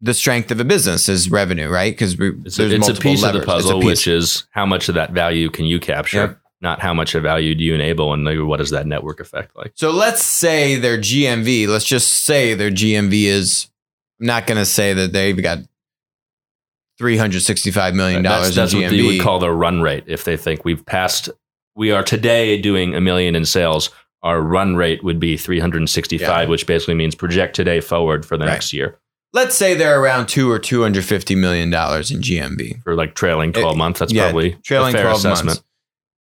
the 0.00 0.14
strength 0.14 0.50
of 0.50 0.60
a 0.60 0.64
business 0.64 1.08
is 1.08 1.30
revenue, 1.30 1.68
right? 1.68 1.92
Because 1.92 2.14
It's, 2.18 2.58
a, 2.58 2.74
it's 2.74 2.88
a 2.88 2.94
piece 2.94 3.22
of 3.22 3.34
the 3.34 3.42
puzzle, 3.42 3.82
which 3.82 4.06
is 4.08 4.46
how 4.50 4.64
much 4.64 4.88
of 4.88 4.94
that 4.94 5.12
value 5.12 5.50
can 5.50 5.66
you 5.66 5.78
capture, 5.78 6.18
Yep. 6.18 6.38
not 6.62 6.80
how 6.80 6.94
much 6.94 7.14
of 7.14 7.22
value 7.22 7.54
do 7.54 7.62
you 7.62 7.74
enable, 7.74 8.14
and 8.14 8.46
what 8.48 8.60
is 8.60 8.70
that 8.70 8.86
network 8.86 9.20
effect 9.20 9.54
like? 9.56 9.72
so 9.74 9.90
let's 9.90 10.24
say 10.24 10.76
their 10.76 10.96
GMV. 10.96 11.68
Let's 11.68 11.84
just 11.84 12.08
say 12.24 12.54
their 12.54 12.70
GMV 12.70 13.24
is. 13.24 13.66
I'm 14.20 14.26
not 14.26 14.46
going 14.46 14.58
to 14.58 14.66
say 14.66 14.92
that 14.94 15.12
they've 15.12 15.40
got 15.42 15.58
three 16.98 17.16
hundred 17.16 17.40
sixty-five 17.40 17.94
million 17.94 18.22
That's, 18.22 18.34
dollars 18.34 18.54
that's 18.54 18.72
in 18.74 18.82
what 18.82 18.92
you 18.92 19.06
would 19.06 19.20
call 19.20 19.38
the 19.38 19.50
run 19.50 19.80
rate. 19.82 20.04
If 20.06 20.24
they 20.24 20.36
think 20.36 20.64
we've 20.64 20.84
passed, 20.84 21.28
we 21.76 21.90
are 21.92 22.02
today 22.02 22.60
doing 22.60 22.94
a 22.94 23.00
million 23.00 23.34
in 23.34 23.44
sales. 23.44 23.90
Our 24.22 24.40
run 24.40 24.76
rate 24.76 25.02
would 25.02 25.18
be 25.18 25.36
365, 25.36 26.20
Yeah. 26.20 26.44
which 26.50 26.66
basically 26.66 26.94
means 26.94 27.14
project 27.14 27.56
today 27.56 27.80
forward 27.80 28.26
for 28.26 28.36
the 28.36 28.44
Right. 28.44 28.52
next 28.52 28.72
year 28.72 28.98
let's 29.32 29.54
say 29.54 29.74
they're 29.74 30.00
around 30.02 30.26
two 30.26 30.50
or 30.50 30.58
two 30.58 30.82
hundred 30.82 31.04
fifty 31.04 31.36
million 31.36 31.70
dollars 31.70 32.10
in 32.10 32.20
GMV. 32.20 32.82
for 32.82 32.96
like 32.96 33.14
trailing 33.14 33.52
12 33.52 33.76
It- 33.76 33.78
months. 33.78 34.00
That's 34.00 34.12
yeah, 34.12 34.24
probably 34.24 34.56
trailing 34.64 34.92
12 34.92 35.18
assessment. 35.18 35.46
months. 35.46 35.62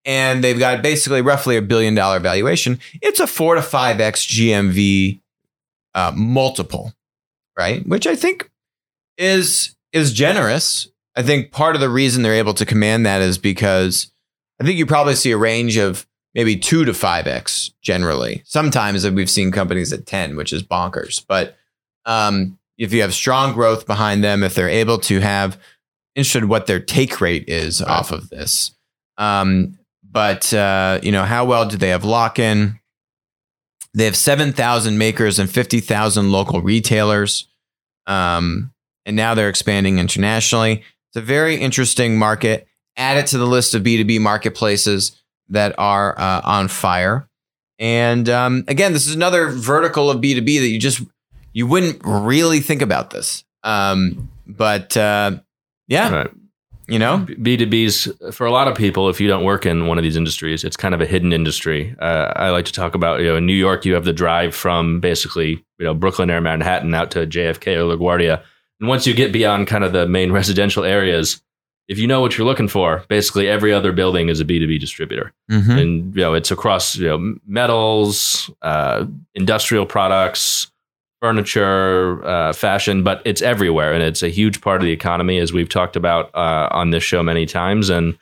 And 0.06 0.44
they've 0.44 0.60
got 0.60 0.84
basically 0.84 1.22
roughly 1.24 1.58
a 1.58 1.62
billion 1.64 1.96
dollar 1.96 2.20
valuation. 2.20 2.80
It's 3.02 3.20
a 3.20 3.26
four 3.26 3.56
to 3.56 3.64
five 3.64 4.00
X 4.00 4.24
GMV 4.28 5.22
uh, 5.96 6.12
multiple, 6.16 6.94
right? 7.58 7.84
Which 7.88 8.06
I 8.06 8.16
think 8.16 8.48
is 9.18 9.76
is 9.92 10.14
generous. 10.14 10.88
I 11.16 11.24
think 11.24 11.52
part 11.52 11.74
of 11.74 11.82
the 11.82 11.90
reason 11.90 12.22
they're 12.22 12.36
able 12.36 12.54
to 12.54 12.66
command 12.66 13.08
that 13.08 13.24
is 13.24 13.40
because 13.40 14.12
I 14.60 14.66
think 14.66 14.78
you 14.78 14.86
probably 14.86 15.16
see 15.16 15.32
a 15.32 15.38
range 15.38 15.78
of 15.78 16.06
maybe 16.36 16.56
two 16.58 16.86
to 16.86 16.94
five 16.94 17.28
X 17.28 17.72
generally. 17.82 18.44
Sometimes 18.46 19.10
we've 19.10 19.30
seen 19.30 19.52
companies 19.52 19.92
at 19.94 20.06
10, 20.06 20.36
which 20.36 20.54
is 20.54 20.64
bonkers. 20.64 21.24
But 21.28 21.58
um, 22.06 22.58
if 22.78 22.94
you 22.94 23.02
have 23.02 23.14
strong 23.14 23.54
growth 23.54 23.86
behind 23.88 24.24
them, 24.24 24.44
if 24.44 24.54
they're 24.56 24.70
able 24.70 24.98
to 25.00 25.20
have 25.22 25.60
interested 26.16 26.46
what 26.46 26.66
their 26.68 26.80
take 26.80 27.22
rate 27.22 27.46
is 27.48 27.82
Right. 27.82 27.90
off 27.90 28.12
of 28.12 28.30
this. 28.30 28.72
Um, 29.18 29.78
but 30.04 30.54
uh, 30.54 31.00
you 31.04 31.12
know, 31.12 31.24
how 31.24 31.46
well 31.46 31.68
do 31.68 31.78
they 31.78 31.90
have 31.90 32.04
lock 32.04 32.40
in? 32.40 32.80
They 33.94 34.06
have 34.06 34.16
seven 34.16 34.54
thousand 34.54 34.98
makers 34.98 35.40
and 35.40 35.50
fifty 35.50 35.80
thousand 35.80 36.32
local 36.32 36.62
retailers, 36.62 37.48
um, 38.08 38.72
and 39.06 39.16
now 39.16 39.34
they're 39.36 39.50
expanding 39.50 39.98
internationally. 40.00 40.84
It's 41.10 41.16
a 41.18 41.22
very 41.22 41.56
interesting 41.56 42.18
market. 42.18 42.68
Add 43.00 43.18
it 43.18 43.28
to 43.28 43.38
the 43.40 43.48
list 43.48 43.74
of 43.74 43.82
B 43.82 43.98
two 43.98 44.06
B 44.06 44.20
marketplaces 44.20 45.20
that 45.50 45.74
are 45.80 46.14
uh, 46.20 46.42
on 46.44 46.68
fire. 46.68 47.28
And 47.80 48.28
um, 48.30 48.66
again, 48.68 48.94
this 48.94 49.08
is 49.08 49.16
another 49.16 49.48
vertical 49.50 50.12
of 50.12 50.22
B 50.22 50.36
two 50.36 50.42
B 50.42 50.60
that 50.60 50.68
you 50.68 50.80
just 50.80 51.02
you 51.54 51.66
wouldn't 51.66 52.02
really 52.04 52.60
think 52.60 52.82
about 52.82 53.10
this. 53.10 53.44
Um, 53.64 54.30
but 54.46 54.96
uh, 54.98 55.40
yeah, 55.88 56.14
Right. 56.14 56.32
you 56.88 57.00
know, 57.00 57.26
B2Bs, 57.28 58.34
for 58.34 58.46
a 58.46 58.52
lot 58.52 58.68
of 58.68 58.76
people, 58.78 59.10
if 59.10 59.20
you 59.20 59.28
don't 59.28 59.44
work 59.44 59.66
in 59.66 59.88
one 59.88 59.98
of 59.98 60.04
these 60.04 60.16
industries, 60.16 60.64
it's 60.64 60.78
kind 60.78 60.94
of 60.94 61.02
a 61.02 61.06
hidden 61.06 61.34
industry. 61.34 61.96
Uh, 62.00 62.32
I 62.36 62.50
like 62.50 62.66
to 62.66 62.74
talk 62.74 62.96
about, 62.96 63.20
you 63.22 63.26
know, 63.28 63.36
in 63.38 63.46
New 63.46 63.54
York, 63.56 63.86
you 63.86 63.94
have 63.96 64.06
the 64.06 64.14
drive 64.14 64.56
from 64.56 65.00
basically, 65.00 65.64
you 65.80 65.86
know, 65.86 65.94
Brooklyn 65.94 66.30
or 66.32 66.40
Manhattan 66.42 66.94
out 66.94 67.12
to 67.12 67.26
JFK 67.28 67.76
or 67.78 67.96
LaGuardia. 67.98 68.44
And 68.80 68.88
once 68.90 69.06
you 69.08 69.14
get 69.14 69.34
beyond 69.34 69.68
kind 69.68 69.84
of 69.84 69.92
the 69.94 70.08
main 70.08 70.32
residential 70.40 70.84
areas, 70.84 71.42
if 71.90 71.98
you 71.98 72.06
know 72.08 72.22
what 72.22 72.38
you're 72.38 72.46
looking 72.46 72.68
for, 72.68 73.04
basically 73.10 73.50
every 73.50 73.74
other 73.74 73.92
building 73.92 74.30
is 74.30 74.40
a 74.40 74.46
B2B 74.46 74.80
distributor. 74.80 75.34
Mhm. 75.52 75.82
And, 75.82 76.16
you 76.16 76.22
know, 76.22 76.36
it's 76.36 76.52
across, 76.52 76.96
you 76.96 77.08
know, 77.08 77.36
metals, 77.48 78.50
uh, 78.62 79.06
industrial 79.34 79.86
products, 79.88 80.68
furniture, 81.22 82.24
uh, 82.26 82.54
fashion, 82.54 83.04
but 83.04 83.22
it's 83.26 83.42
everywhere, 83.42 83.92
and 83.94 84.02
it's 84.04 84.24
a 84.24 84.30
huge 84.30 84.62
part 84.62 84.82
of 84.82 84.86
the 84.86 84.92
economy, 84.92 85.38
as 85.40 85.52
we've 85.52 85.68
talked 85.68 85.96
about 85.96 86.30
uh, 86.34 86.70
on 86.72 86.92
this 86.92 87.04
show 87.04 87.22
many 87.24 87.46
times. 87.46 87.90
And 87.90 88.18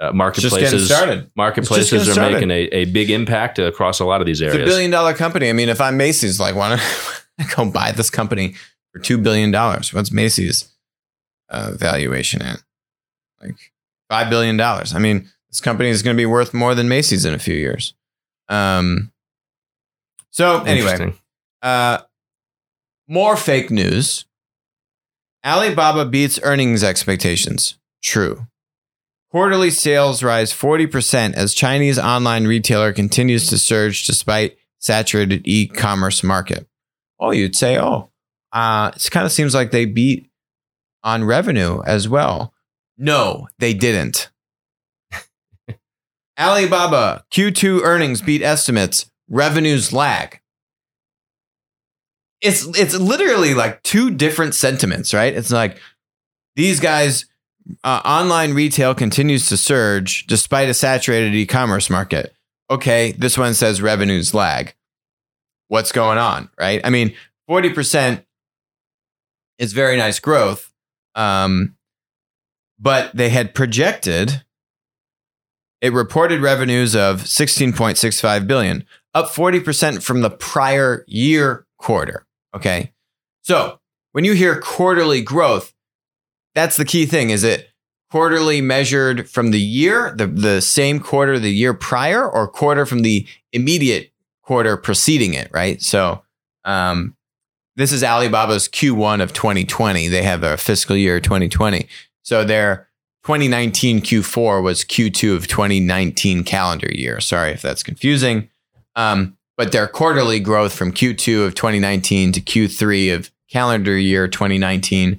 uh, 0.00 0.10
It's 0.12 0.40
just 0.40 0.56
getting 0.56 0.80
marketplaces, 0.80 1.30
marketplaces 1.36 2.08
are 2.08 2.12
started. 2.12 2.34
making 2.34 2.50
a, 2.50 2.62
a 2.72 2.84
big 2.86 3.08
impact 3.10 3.58
across 3.58 4.00
a 4.00 4.04
lot 4.04 4.20
of 4.20 4.26
these 4.26 4.42
areas. 4.42 4.56
It's 4.58 4.68
a 4.68 4.70
billion 4.70 4.90
dollar 4.90 5.14
company. 5.14 5.48
I 5.48 5.52
mean, 5.52 5.68
if 5.68 5.80
I'm 5.80 5.96
Macy's, 5.96 6.40
like, 6.40 6.54
why 6.56 6.70
don't 6.70 6.80
I 7.38 7.44
go 7.56 7.70
buy 7.70 7.92
this 7.92 8.10
company 8.10 8.54
for 8.92 8.98
two 8.98 9.16
billion 9.16 9.50
dollars? 9.52 9.94
What's 9.94 10.10
Macy's 10.10 10.68
uh, 11.48 11.70
valuation 11.76 12.42
at? 12.42 12.62
Like 13.42 13.72
five 14.08 14.30
billion 14.30 14.56
dollars. 14.56 14.94
I 14.94 14.98
mean, 14.98 15.28
this 15.50 15.60
company 15.60 15.88
is 15.88 16.02
going 16.02 16.16
to 16.16 16.20
be 16.20 16.26
worth 16.26 16.54
more 16.54 16.74
than 16.74 16.88
Macy's 16.88 17.24
in 17.24 17.34
a 17.34 17.38
few 17.38 17.54
years. 17.54 17.94
Um. 18.48 19.12
So 20.30 20.62
anyway, 20.62 21.14
uh, 21.60 21.98
more 23.08 23.36
fake 23.36 23.70
news. 23.70 24.24
Alibaba 25.44 26.04
beats 26.04 26.38
earnings 26.42 26.84
expectations. 26.84 27.78
True. 28.02 28.46
Quarterly 29.30 29.70
sales 29.70 30.22
rise 30.22 30.52
40% 30.52 31.34
as 31.34 31.54
Chinese 31.54 31.98
online 31.98 32.46
retailer 32.46 32.92
continues 32.92 33.48
to 33.48 33.58
surge 33.58 34.06
despite 34.06 34.58
saturated 34.78 35.42
e-commerce 35.46 36.22
market. 36.22 36.66
Oh, 37.18 37.30
you'd 37.30 37.56
say, 37.56 37.78
oh, 37.78 38.10
uh, 38.52 38.92
it 38.94 39.10
kind 39.10 39.24
of 39.24 39.32
seems 39.32 39.54
like 39.54 39.70
they 39.70 39.86
beat 39.86 40.28
on 41.02 41.24
revenue 41.24 41.82
as 41.84 42.08
well. 42.08 42.51
No, 43.02 43.48
they 43.58 43.74
didn't. 43.74 44.30
Alibaba 46.38 47.24
Q2 47.32 47.82
earnings 47.82 48.22
beat 48.22 48.42
estimates, 48.42 49.10
revenues 49.28 49.92
lag. 49.92 50.38
It's 52.40 52.64
it's 52.78 52.94
literally 52.94 53.54
like 53.54 53.82
two 53.82 54.10
different 54.10 54.54
sentiments, 54.54 55.12
right? 55.12 55.34
It's 55.34 55.50
like 55.50 55.78
these 56.54 56.78
guys 56.78 57.24
uh, 57.82 58.02
online 58.04 58.54
retail 58.54 58.94
continues 58.94 59.48
to 59.48 59.56
surge 59.56 60.28
despite 60.28 60.68
a 60.68 60.74
saturated 60.74 61.34
e-commerce 61.34 61.90
market. 61.90 62.32
Okay, 62.70 63.12
this 63.18 63.36
one 63.36 63.54
says 63.54 63.82
revenues 63.82 64.32
lag. 64.32 64.74
What's 65.66 65.90
going 65.90 66.18
on, 66.18 66.50
right? 66.56 66.80
I 66.84 66.90
mean, 66.90 67.16
40% 67.50 68.24
is 69.58 69.72
very 69.72 69.96
nice 69.96 70.20
growth. 70.20 70.72
Um, 71.16 71.74
but 72.82 73.14
they 73.14 73.30
had 73.30 73.54
projected 73.54 74.42
it 75.82 75.92
reported 75.92 76.40
revenues 76.40 76.94
of 76.94 77.22
16.65 77.22 78.46
billion, 78.46 78.84
up 79.14 79.26
40% 79.26 80.00
from 80.00 80.20
the 80.20 80.30
prior 80.30 81.04
year 81.08 81.66
quarter. 81.76 82.24
Okay. 82.54 82.92
So 83.42 83.80
when 84.12 84.24
you 84.24 84.34
hear 84.34 84.60
quarterly 84.60 85.22
growth, 85.22 85.74
that's 86.54 86.76
the 86.76 86.84
key 86.84 87.04
thing. 87.04 87.30
Is 87.30 87.42
it 87.42 87.68
quarterly 88.12 88.60
measured 88.60 89.28
from 89.28 89.50
the 89.50 89.60
year, 89.60 90.14
the, 90.16 90.28
the 90.28 90.60
same 90.60 91.00
quarter 91.00 91.36
the 91.38 91.50
year 91.50 91.74
prior, 91.74 92.24
or 92.28 92.46
quarter 92.46 92.86
from 92.86 93.00
the 93.00 93.26
immediate 93.52 94.12
quarter 94.42 94.76
preceding 94.76 95.34
it, 95.34 95.50
right? 95.52 95.82
So 95.82 96.22
um, 96.64 97.16
this 97.74 97.90
is 97.90 98.04
Alibaba's 98.04 98.68
Q1 98.68 99.20
of 99.20 99.32
2020. 99.32 100.06
They 100.06 100.22
have 100.22 100.44
a 100.44 100.56
fiscal 100.56 100.96
year 100.96 101.18
2020. 101.18 101.88
So 102.22 102.44
their 102.44 102.88
2019 103.24 104.00
Q4 104.00 104.62
was 104.62 104.84
Q2 104.84 105.36
of 105.36 105.46
2019 105.46 106.44
calendar 106.44 106.90
year. 106.90 107.20
Sorry 107.20 107.50
if 107.52 107.62
that's 107.62 107.82
confusing. 107.82 108.48
Um, 108.96 109.36
but 109.56 109.72
their 109.72 109.86
quarterly 109.86 110.40
growth 110.40 110.74
from 110.74 110.92
Q2 110.92 111.46
of 111.46 111.54
2019 111.54 112.32
to 112.32 112.40
Q3 112.40 113.14
of 113.14 113.30
calendar 113.50 113.96
year 113.96 114.26
2019 114.26 115.18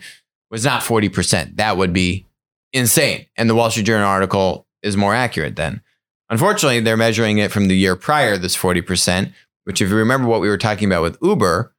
was 0.50 0.66
not 0.66 0.82
40%. 0.82 1.56
That 1.56 1.78
would 1.78 1.94
be 1.94 2.26
insane. 2.74 3.28
And 3.38 3.50
the 3.50 3.56
Wall 3.56 3.70
Street 3.72 3.86
Journal 3.86 4.08
article 4.08 4.68
is 4.82 4.98
more 4.98 5.16
accurate 5.16 5.56
then. 5.56 5.82
Unfortunately, 6.30 6.80
they're 6.80 6.98
measuring 6.98 7.38
it 7.38 7.52
from 7.52 7.68
the 7.68 7.76
year 7.76 7.96
prior, 7.96 8.38
this 8.38 8.58
40%, 8.58 9.32
which, 9.66 9.82
if 9.82 9.90
you 9.90 9.96
remember 9.96 10.28
what 10.28 10.42
we 10.42 10.50
were 10.50 10.58
talking 10.58 10.88
about 10.88 11.04
with 11.04 11.18
Uber, 11.22 11.74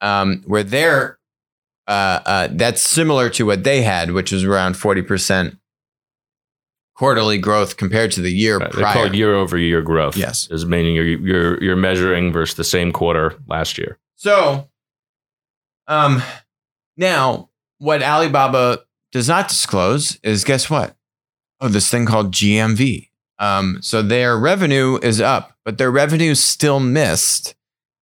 um, 0.00 0.42
where 0.46 0.62
they're, 0.62 1.17
uh, 1.88 2.20
uh, 2.26 2.48
that's 2.52 2.82
similar 2.82 3.30
to 3.30 3.46
what 3.46 3.64
they 3.64 3.82
had, 3.82 4.12
which 4.12 4.30
was 4.30 4.44
around 4.44 4.74
40% 4.74 5.58
quarterly 6.94 7.38
growth 7.38 7.76
compared 7.76 8.12
to 8.12 8.20
the 8.20 8.30
year 8.30 8.58
Right, 8.58 8.70
prior. 8.70 8.94
They 8.94 9.08
call 9.08 9.16
year 9.16 9.34
over 9.34 9.56
year 9.56 9.80
growth. 9.80 10.16
Yes. 10.16 10.48
Is 10.50 10.66
meaning 10.66 10.94
you're, 10.94 11.06
you're, 11.06 11.62
you're 11.62 11.76
measuring 11.76 12.32
versus 12.32 12.56
the 12.56 12.64
same 12.64 12.92
quarter 12.92 13.36
last 13.46 13.78
year. 13.78 13.98
So, 14.16 14.68
um, 15.86 16.22
now 16.96 17.48
what 17.78 18.02
Alibaba 18.02 18.80
does 19.10 19.28
not 19.28 19.48
disclose 19.48 20.18
is 20.22 20.44
guess 20.44 20.68
what? 20.68 20.94
Oh, 21.60 21.68
this 21.68 21.90
thing 21.90 22.04
called 22.04 22.32
GMV. 22.32 23.08
Um, 23.38 23.78
so 23.80 24.02
their 24.02 24.36
revenue 24.36 24.98
is 25.02 25.20
up, 25.20 25.56
but 25.64 25.78
their 25.78 25.90
revenue 25.90 26.34
still 26.34 26.80
missed, 26.80 27.54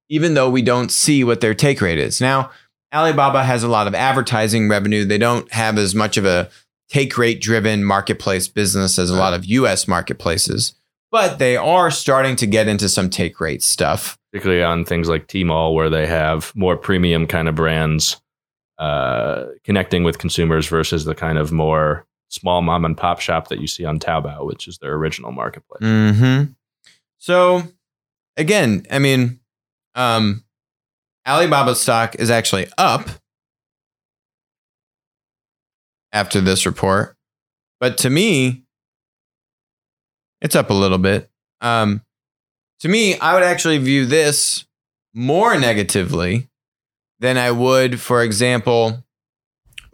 even 0.09 0.35
though 0.35 0.51
we 0.51 0.62
don't 0.62 0.90
see 0.90 1.22
what 1.22 1.40
their 1.40 1.55
take 1.55 1.81
rate 1.81 1.99
is. 1.99 2.20
Now, 2.20 2.51
Alibaba 2.94 3.42
has 3.44 3.62
a 3.62 3.68
lot 3.68 3.87
of 3.87 3.94
advertising 3.94 4.68
revenue. 4.68 5.05
They 5.05 5.18
don't 5.18 5.51
have 5.53 5.79
as 5.79 5.94
much 5.94 6.16
of 6.16 6.25
a 6.25 6.49
take 6.88 7.18
rate 7.18 7.40
driven 7.40 7.85
marketplace 7.85 8.49
business 8.49 8.99
as 8.99 9.11
a 9.11 9.16
lot 9.16 9.35
of 9.35 9.44
US 9.44 9.88
marketplaces, 9.88 10.75
but 11.11 11.38
they 11.38 11.57
are 11.57 11.90
starting 11.90 12.37
to 12.37 12.46
get 12.46 12.68
into 12.68 12.88
some 12.88 13.11
take 13.11 13.40
rate 13.40 13.62
stuff. 13.62 14.18
particularly 14.33 14.62
on 14.62 14.85
things 14.85 15.09
like 15.09 15.27
Tmall, 15.27 15.75
where 15.75 15.90
they 15.90 16.07
have 16.07 16.53
more 16.55 16.77
premium 16.77 17.27
kind 17.27 17.49
of 17.49 17.55
brands 17.55 18.20
uh, 18.79 19.46
connecting 19.64 20.05
with 20.05 20.18
consumers 20.18 20.66
versus 20.68 21.05
the 21.05 21.14
kind 21.14 21.38
of 21.38 21.51
more 21.51 22.07
small 22.29 22.61
mom 22.62 22.85
and 22.85 22.96
pop 22.96 23.20
shop 23.20 23.49
that 23.49 23.61
you 23.61 23.66
see 23.66 23.85
on 23.85 23.99
Taobao, 23.99 24.46
which 24.46 24.68
is 24.68 24.79
their 24.79 24.94
original 24.94 25.33
marketplace. 25.33 25.81
Hmm. 25.81 26.42
So 27.18 27.62
again, 28.37 28.87
I 28.90 28.99
mean, 28.99 29.40
um, 29.94 30.44
Alibaba 31.27 31.75
stock 31.75 32.15
is 32.17 32.31
actually 32.31 32.69
up 32.79 33.09
after 36.12 36.41
this 36.41 36.67
report, 36.67 37.17
but 37.81 37.99
to 37.99 38.11
me, 38.11 38.62
it's 40.41 40.55
up 40.55 40.71
a 40.71 40.75
little 40.75 40.99
bit. 40.99 41.31
Um, 41.61 42.03
to 42.81 42.89
me, 42.89 43.19
I 43.19 43.35
would 43.35 43.43
actually 43.43 43.79
view 43.79 44.07
this 44.07 44.67
more 45.15 45.59
negatively 45.59 46.49
than 47.19 47.39
I 47.39 47.51
would, 47.51 48.01
for 48.01 48.23
example, 48.23 49.03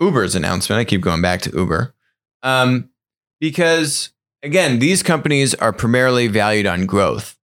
Uber's 0.01 0.35
announcement. 0.35 0.81
I 0.81 0.85
keep 0.85 1.01
going 1.01 1.23
back 1.23 1.41
to 1.43 1.57
Uber. 1.57 1.95
Um, 2.43 2.91
because 3.41 4.11
again, 4.43 4.81
these 4.81 5.03
companies 5.03 5.55
are 5.55 5.73
primarily 5.73 6.27
valued 6.27 6.67
on 6.67 6.87
growth. 6.87 7.39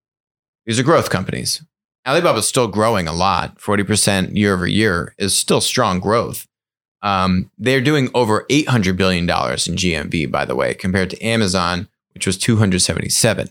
These 0.65 0.79
are 0.79 0.83
growth 0.83 1.09
companies. 1.09 1.63
Alibaba's 2.09 2.47
still 2.47 2.67
growing 2.67 3.07
a 3.07 3.13
lot. 3.13 3.59
40% 3.59 4.35
year 4.35 4.53
over 4.55 4.65
year 4.67 5.13
is 5.19 5.37
still 5.37 5.61
strong 5.61 5.99
growth. 5.99 6.47
Um, 7.03 7.51
they're 7.57 7.81
doing 7.81 8.09
over 8.13 8.45
$800 8.49 8.97
billion 8.97 9.23
in 9.25 9.29
GMV, 9.29 10.31
by 10.31 10.43
the 10.45 10.55
way, 10.55 10.73
compared 10.73 11.11
to 11.11 11.21
Amazon, 11.23 11.87
which 12.13 12.25
was 12.25 12.37
277. 12.37 13.49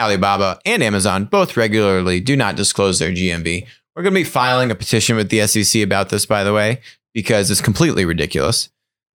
Alibaba 0.00 0.58
and 0.66 0.82
Amazon 0.82 1.24
both 1.26 1.56
regularly 1.56 2.20
do 2.20 2.36
not 2.36 2.56
disclose 2.56 2.98
their 2.98 3.12
GMV. 3.12 3.66
We're 3.94 4.02
going 4.02 4.14
to 4.14 4.20
be 4.20 4.24
filing 4.24 4.70
a 4.70 4.74
petition 4.74 5.16
with 5.16 5.30
the 5.30 5.46
SEC 5.46 5.80
about 5.82 6.10
this, 6.10 6.26
by 6.26 6.44
the 6.44 6.52
way, 6.52 6.80
because 7.14 7.50
it's 7.50 7.62
completely 7.62 8.04
ridiculous. 8.04 8.68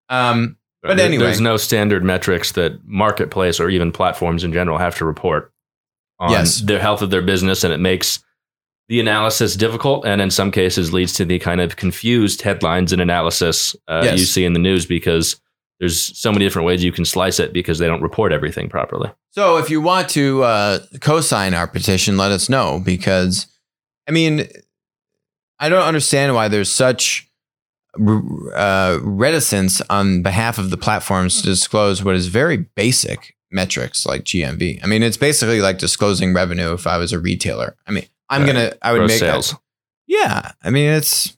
Um, 0.09 0.57
But 0.83 0.97
There- 0.97 1.05
anyway. 1.05 1.25
there's 1.25 1.43
no 1.43 1.59
standard 1.59 2.03
metrics 2.03 2.53
that 2.53 2.87
marketplace 2.87 3.61
or 3.61 3.69
even 3.69 3.93
platforms 3.93 4.43
in 4.45 4.53
general 4.55 4.79
have 4.79 4.97
to 4.97 5.05
report 5.05 5.53
on 6.19 6.31
Yes. 6.31 6.61
the 6.61 6.79
health 6.79 7.03
of 7.03 7.11
their 7.11 7.21
business, 7.21 7.63
and 7.65 7.75
it 7.75 7.81
makes 7.81 8.21
the 8.91 8.99
analysis 8.99 9.55
difficult, 9.55 10.05
and 10.05 10.21
in 10.21 10.31
some 10.33 10.51
cases 10.51 10.93
leads 10.93 11.13
to 11.15 11.25
the 11.25 11.39
kind 11.39 11.61
of 11.61 11.77
confused 11.77 12.43
headlines 12.43 12.93
and 12.93 13.01
analysis 13.01 13.77
uh, 13.87 14.03
Yes. 14.05 14.19
you 14.19 14.27
see 14.27 14.45
in 14.45 14.53
the 14.53 14.59
news 14.59 14.85
because 14.85 15.41
there's 15.79 16.19
so 16.19 16.33
many 16.33 16.45
different 16.45 16.67
ways 16.67 16.83
you 16.83 16.91
can 16.93 17.05
slice 17.05 17.39
it 17.39 17.53
because 17.53 17.79
they 17.79 17.87
don't 17.87 18.03
report 18.03 18.33
everything 18.33 18.69
properly. 18.69 19.09
So 19.31 19.59
if 19.59 19.71
you 19.71 19.81
want 19.81 20.09
to 20.11 20.43
uh, 20.43 20.79
co-sign 21.01 21.55
our 21.55 21.69
petition, 21.69 22.17
let 22.17 22.33
us 22.33 22.49
know 22.49 22.83
because, 22.85 23.47
I 24.09 24.11
mean, 24.11 24.49
I 25.61 25.69
don't 25.69 25.87
understand 25.87 26.35
why 26.35 26.49
there's 26.49 26.71
such 26.71 27.31
uh, 27.97 28.99
reticence 29.03 29.81
on 29.89 30.23
behalf 30.23 30.59
of 30.59 30.71
the 30.71 30.77
platforms 30.77 31.41
to 31.43 31.47
disclose 31.49 32.03
what 32.03 32.15
is 32.17 32.27
very 32.27 32.57
basic 32.57 33.37
metrics 33.53 34.05
like 34.05 34.25
GMV. 34.25 34.81
I 34.83 34.87
mean, 34.87 35.03
it's 35.03 35.17
basically 35.17 35.61
like 35.61 35.79
disclosing 35.79 36.35
revenue. 36.35 36.73
If 36.73 36.87
I 36.87 36.99
was 36.99 37.13
a 37.13 37.19
retailer, 37.19 37.77
I 37.87 37.93
mean, 37.93 38.07
I'm 38.31 38.43
Right. 38.43 38.47
gonna, 38.53 38.73
I 38.83 38.93
would 38.93 39.07
make 39.09 39.19
sales. 39.19 39.55
yeah. 40.07 40.53
I 40.63 40.71
mean, 40.71 40.89
it's 40.91 41.37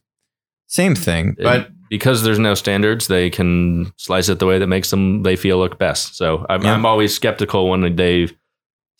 same 0.67 0.95
thing, 0.95 1.35
but 1.41 1.65
And 1.67 1.75
because 1.89 2.23
there's 2.23 2.39
no 2.39 2.53
standards, 2.55 3.07
they 3.07 3.29
can 3.29 3.91
slice 3.97 4.29
it 4.29 4.39
the 4.39 4.45
way 4.45 4.57
that 4.59 4.67
makes 4.67 4.89
them 4.89 5.23
they 5.23 5.35
feel 5.35 5.57
look 5.57 5.77
best. 5.77 6.15
So 6.15 6.45
I'm, 6.49 6.63
Yeah. 6.63 6.73
I'm 6.73 6.85
always 6.85 7.13
skeptical 7.13 7.69
when 7.69 7.95
they 7.95 8.29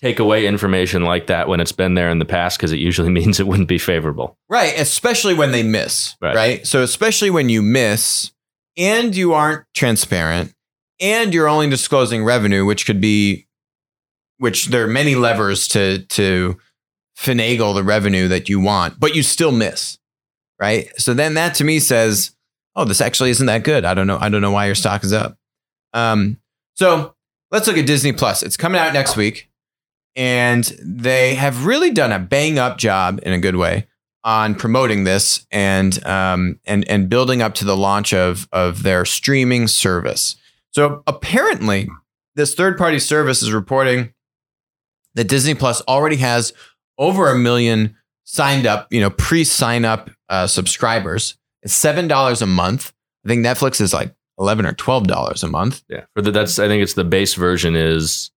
take 0.02 0.20
away 0.20 0.46
information 0.46 1.04
like 1.04 1.28
that 1.28 1.48
when 1.48 1.60
it's 1.62 1.72
been 1.72 1.94
there 1.94 2.10
in 2.10 2.20
the 2.20 2.26
past 2.26 2.58
because 2.58 2.72
it 2.74 2.80
usually 2.80 3.10
means 3.20 3.40
it 3.40 3.48
wouldn't 3.48 3.70
be 3.70 3.78
favorable. 3.80 4.38
Right, 4.50 4.74
especially 4.78 5.34
when 5.34 5.52
they 5.52 5.64
miss, 5.64 6.16
Right. 6.22 6.36
right. 6.36 6.68
So 6.68 6.84
especially 6.84 7.30
when 7.30 7.48
you 7.50 7.62
miss 7.62 8.32
and 8.78 9.16
you 9.16 9.34
aren't 9.34 9.66
transparent 9.74 10.54
and 11.00 11.34
you're 11.34 11.48
only 11.48 11.70
disclosing 11.70 12.24
revenue, 12.24 12.66
which 12.66 12.86
could 12.86 13.00
be 13.02 13.48
which 14.38 14.68
there 14.68 14.84
are 14.84 14.88
many 14.88 15.16
levers 15.16 15.68
to 15.70 16.00
to 16.10 16.58
finagle 17.18 17.76
the 17.76 17.84
revenue 17.84 18.28
that 18.28 18.50
you 18.50 18.60
want, 18.60 19.00
but 19.00 19.16
you 19.16 19.24
still 19.24 19.52
miss. 19.52 19.98
Right? 20.60 20.90
So 20.98 21.14
then 21.14 21.34
that 21.34 21.56
to 21.56 21.64
me 21.64 21.80
says, 21.80 22.32
"Oh, 22.76 22.86
this 22.86 23.02
actually 23.02 23.32
isn't 23.32 23.48
that 23.48 23.64
good. 23.64 23.86
I 23.86 23.94
don't 23.94 24.08
know 24.08 24.18
I 24.20 24.30
don't 24.30 24.42
know 24.42 24.52
why 24.52 24.66
your 24.66 24.76
stock 24.76 25.04
is 25.04 25.14
up." 25.14 25.38
Um 25.94 26.38
so 26.76 27.16
let's 27.52 27.68
look 27.68 27.78
at 27.78 27.86
Disney 27.86 28.14
Plus. 28.14 28.44
It's 28.44 28.58
coming 28.58 28.80
out 28.80 28.94
next 28.94 29.16
week 29.18 29.50
and 30.16 30.64
they 30.80 31.36
have 31.36 31.66
really 31.66 31.92
done 31.92 32.12
a 32.12 32.20
bang 32.20 32.60
up 32.60 32.78
job 32.78 33.20
in 33.24 33.34
a 33.34 33.40
good 33.40 33.56
way 33.56 33.88
on 34.24 34.56
promoting 34.56 35.04
this 35.04 35.46
and 35.52 36.04
um, 36.06 36.60
and 36.66 36.88
and 36.88 37.10
building 37.10 37.42
up 37.42 37.54
to 37.56 37.66
the 37.66 37.76
launch 37.76 38.14
of 38.14 38.48
of 38.52 38.84
their 38.84 39.06
streaming 39.06 39.68
service. 39.68 40.36
So 40.72 41.04
apparently, 41.08 41.90
this 42.36 42.56
third 42.56 42.78
party 42.78 43.00
service 43.00 43.42
is 43.42 43.52
reporting 43.52 44.14
that 45.16 45.26
Disney 45.26 45.54
Plus 45.56 45.82
already 45.82 46.16
has 46.18 46.54
over 46.98 47.30
a 47.32 47.38
million 47.38 47.96
signed 48.26 48.66
up, 48.66 48.88
you 48.92 49.02
know, 49.02 49.10
pre 49.10 49.44
sign 49.44 49.86
up 49.86 50.10
uh, 50.30 50.48
subscribers. 50.48 51.38
It's 51.62 51.74
seven 51.74 52.08
dollars 52.08 52.42
a 52.42 52.46
month. 52.48 52.94
I 53.26 53.30
think 53.30 53.46
Netflix 53.46 53.80
is 53.82 53.94
like 53.94 54.14
eleven 54.38 54.66
or 54.66 54.74
twelve 54.74 55.08
dollars 55.08 55.44
a 55.44 55.48
month. 55.48 55.84
Yeah, 55.90 56.06
for 56.16 56.22
the, 56.22 56.32
that's 56.32 56.60
I 56.60 56.68
think 56.68 56.84
it's 56.84 56.94
the 56.96 57.04
base 57.06 57.34
version 57.36 57.76
is 57.76 58.32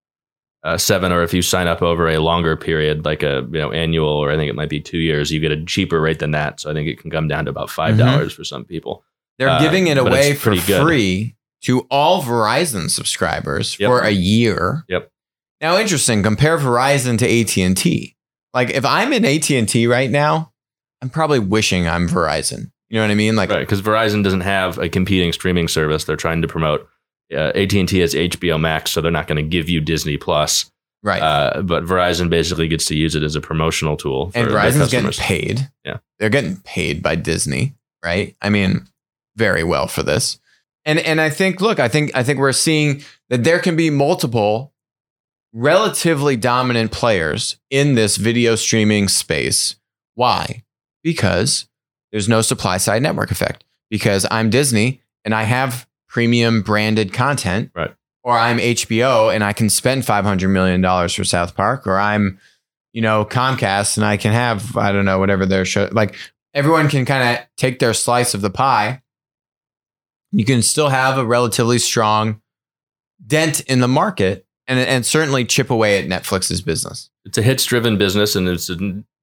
uh, 0.63 0.77
seven, 0.77 1.11
or 1.11 1.23
if 1.23 1.33
you 1.33 1.41
sign 1.41 1.67
up 1.67 1.81
over 1.81 2.07
a 2.07 2.17
longer 2.19 2.55
period, 2.55 3.05
like 3.05 3.23
a 3.23 3.47
you 3.51 3.59
know 3.59 3.71
annual, 3.71 4.09
or 4.09 4.31
I 4.31 4.35
think 4.35 4.49
it 4.49 4.55
might 4.55 4.69
be 4.69 4.79
two 4.81 4.99
years, 4.99 5.31
you 5.31 5.39
get 5.39 5.51
a 5.51 5.63
cheaper 5.65 5.99
rate 6.01 6.19
than 6.19 6.31
that. 6.31 6.59
So 6.59 6.69
I 6.69 6.73
think 6.73 6.87
it 6.87 6.99
can 6.99 7.09
come 7.11 7.27
down 7.27 7.45
to 7.45 7.51
about 7.51 7.69
five 7.69 7.97
dollars 7.97 8.33
for 8.33 8.43
some 8.43 8.63
people. 8.65 9.03
They're 9.37 9.49
Uh, 9.49 9.59
giving 9.61 9.87
it 9.87 9.97
away 9.97 10.33
for 10.33 10.55
good. 10.55 10.81
free 10.83 11.35
to 11.63 11.81
all 11.91 12.21
Verizon 12.23 12.89
subscribers 12.89 13.77
Yep. 13.79 13.87
for 13.89 13.99
a 14.01 14.11
year. 14.11 14.85
Yep. 14.87 15.11
Now, 15.61 15.77
interesting. 15.79 16.21
Compare 16.23 16.57
Verizon 16.59 17.17
to 17.19 17.25
AT 17.27 17.57
and 17.57 17.75
T. 17.75 18.14
Like, 18.55 18.69
if 18.71 18.85
I'm 18.85 19.13
in 19.13 19.25
AT 19.25 19.51
and 19.51 19.67
T 19.67 19.85
right 19.85 20.09
now, 20.09 20.53
I'm 21.01 21.09
probably 21.09 21.39
wishing 21.39 21.87
I'm 21.87 22.07
Verizon. 22.07 22.71
You 22.89 22.99
know 22.99 23.01
what 23.01 23.11
I 23.11 23.15
mean? 23.15 23.35
Like, 23.35 23.49
Right, 23.49 23.59
because 23.59 23.81
Verizon 23.81 24.23
doesn't 24.23 24.41
have 24.41 24.77
a 24.77 24.87
competing 24.87 25.33
streaming 25.33 25.67
service. 25.67 26.05
They're 26.05 26.15
trying 26.15 26.41
to 26.41 26.47
promote. 26.47 26.87
Uh, 27.33 27.51
AT 27.55 27.73
and 27.73 27.89
T 27.89 27.99
has 27.99 28.13
HBO 28.13 28.59
Max, 28.59 28.91
so 28.91 29.01
they're 29.01 29.11
not 29.11 29.27
going 29.27 29.37
to 29.37 29.43
give 29.43 29.67
you 29.67 29.81
Disney 29.81 30.15
Plus. 30.15 30.71
right. 31.03 31.21
Uh, 31.21 31.63
but 31.63 31.83
Verizon 31.83 32.29
basically 32.29 32.67
gets 32.67 32.85
to 32.85 32.95
use 32.95 33.15
it 33.15 33.23
as 33.23 33.35
a 33.35 33.41
promotional 33.41 33.97
tool. 33.97 34.31
For 34.31 34.39
and 34.39 34.47
Verizon's 34.47 34.91
getting 34.91 35.11
paid. 35.11 35.69
Yeah. 35.83 35.97
They're 36.19 36.29
getting 36.29 36.57
paid 36.57 37.03
by 37.03 37.15
Disney, 37.15 37.75
right? 38.03 38.35
I 38.41 38.49
mean, 38.49 38.87
very 39.35 39.63
well 39.63 39.87
for 39.87 40.03
this. 40.03 40.39
And 40.85 40.99
and 40.99 41.19
I 41.19 41.29
think 41.29 41.61
look, 41.61 41.79
I 41.79 41.87
think 41.87 42.11
I 42.15 42.23
think 42.23 42.39
we're 42.39 42.53
seeing 42.53 43.03
that 43.29 43.43
there 43.43 43.59
can 43.59 43.75
be 43.75 43.89
multiple 43.89 44.71
relatively 45.55 46.35
dominant 46.35 46.91
players 46.91 47.57
in 47.69 47.95
this 47.95 48.17
video 48.17 48.55
streaming 48.55 49.07
space. 49.07 49.77
Why? 50.13 50.63
Because 51.01 51.69
there's 52.11 52.27
no 52.27 52.41
supply 52.41 52.77
side 52.77 53.01
network 53.01 53.31
effect 53.31 53.63
because 53.89 54.27
I'm 54.29 54.49
Disney 54.49 55.01
and 55.23 55.33
I 55.33 55.43
have 55.43 55.87
premium 56.09 56.61
branded 56.61 57.13
content. 57.13 57.71
Right. 57.73 57.95
Or 58.23 58.37
I'm 58.37 58.57
HBO 58.57 59.33
and 59.33 59.43
I 59.43 59.53
can 59.53 59.69
spend 59.69 60.03
$500 60.03 60.49
million 60.49 60.81
for 61.09 61.23
South 61.23 61.55
Park, 61.55 61.85
or 61.85 61.97
I'm, 61.99 62.39
you 62.91 63.01
know, 63.01 63.23
Comcast 63.23 63.97
and 63.97 64.05
I 64.05 64.17
can 64.17 64.33
have, 64.33 64.75
I 64.75 64.91
don't 64.91 65.05
know, 65.05 65.19
whatever 65.19 65.45
their 65.45 65.63
show. 65.63 65.87
Like 65.91 66.15
everyone 66.53 66.89
can 66.89 67.05
kind 67.05 67.37
of 67.37 67.45
take 67.55 67.79
their 67.79 67.93
slice 67.93 68.33
of 68.33 68.41
the 68.41 68.49
pie. 68.49 69.03
You 70.31 70.43
can 70.43 70.61
still 70.63 70.89
have 70.89 71.17
a 71.17 71.25
relatively 71.25 71.77
strong 71.77 72.41
dent 73.25 73.61
in 73.61 73.79
the 73.79 73.87
market 73.87 74.44
and, 74.67 74.79
and 74.79 75.05
certainly 75.05 75.45
chip 75.45 75.69
away 75.69 75.97
at 75.99 76.05
Netflix's 76.09 76.61
business. 76.61 77.09
It's 77.25 77.37
a 77.37 77.41
hits 77.41 77.65
driven 77.65 77.97
business 77.97 78.35
and 78.35 78.47
it's 78.47 78.69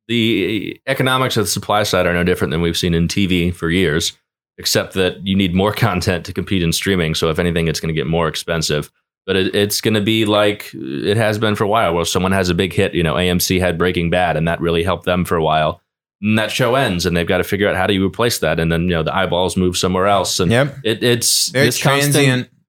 the 0.09 0.75
eh, 0.75 0.91
economics 0.91 1.37
of 1.37 1.45
the 1.45 1.51
supply 1.51 1.83
side 1.85 2.07
are 2.07 2.13
no 2.15 2.25
different 2.25 2.51
than 2.51 2.61
we've 2.61 2.77
seen 2.77 2.95
in 2.95 3.09
TV 3.09 3.55
for 3.55 3.71
years, 3.71 4.13
except 4.59 4.95
that 4.95 5.25
you 5.27 5.37
need 5.37 5.55
more 5.55 5.73
content 5.89 6.25
to 6.27 6.33
compete 6.33 6.63
in 6.63 6.73
streaming. 6.73 7.15
So 7.15 7.31
if 7.31 7.39
anything, 7.39 7.69
it's 7.69 7.81
going 7.81 7.95
to 7.95 7.99
get 8.01 8.07
more 8.07 8.29
expensive. 8.29 8.91
But 9.25 9.37
it, 9.37 9.55
it's 9.55 9.81
going 9.81 9.95
to 9.95 10.01
be 10.01 10.25
like 10.25 10.73
eh, 10.75 10.79
it 11.11 11.17
has 11.17 11.39
been 11.39 11.55
for 11.55 11.63
a 11.65 11.69
while, 11.69 11.95
where 11.95 12.05
someone 12.05 12.33
has 12.33 12.49
a 12.49 12.55
big 12.55 12.73
hit. 12.73 12.95
You 12.95 13.05
know, 13.05 13.15
AMC 13.15 13.61
had 13.61 13.79
Breaking 13.79 14.11
Bad, 14.11 14.37
and 14.37 14.49
that 14.49 14.61
really 14.61 14.83
helped 14.83 15.05
them 15.05 15.25
for 15.25 15.37
a 15.37 15.43
while. 15.43 15.81
And 16.21 16.37
that 16.39 16.51
show 16.51 16.75
ends, 16.75 17.07
and 17.07 17.17
they've 17.17 17.27
got 17.27 17.39
to 17.39 17.45
figure 17.45 17.69
out 17.69 17.77
how 17.77 17.87
do 17.87 17.95
you 17.95 18.05
replace 18.05 18.39
that. 18.41 18.59
And 18.59 18.71
then 18.73 18.83
you 18.83 18.89
know 18.91 19.05
the 19.05 19.15
eyeballs 19.15 19.57
move 19.57 19.77
somewhere 19.77 20.09
else, 20.09 20.41
and 20.41 20.51
Yep. 20.51 20.79
it, 20.83 21.03
it's 21.05 21.51
Very 21.51 21.67
constant 21.67 21.83
transient. 21.83 22.43
constant 22.43 22.62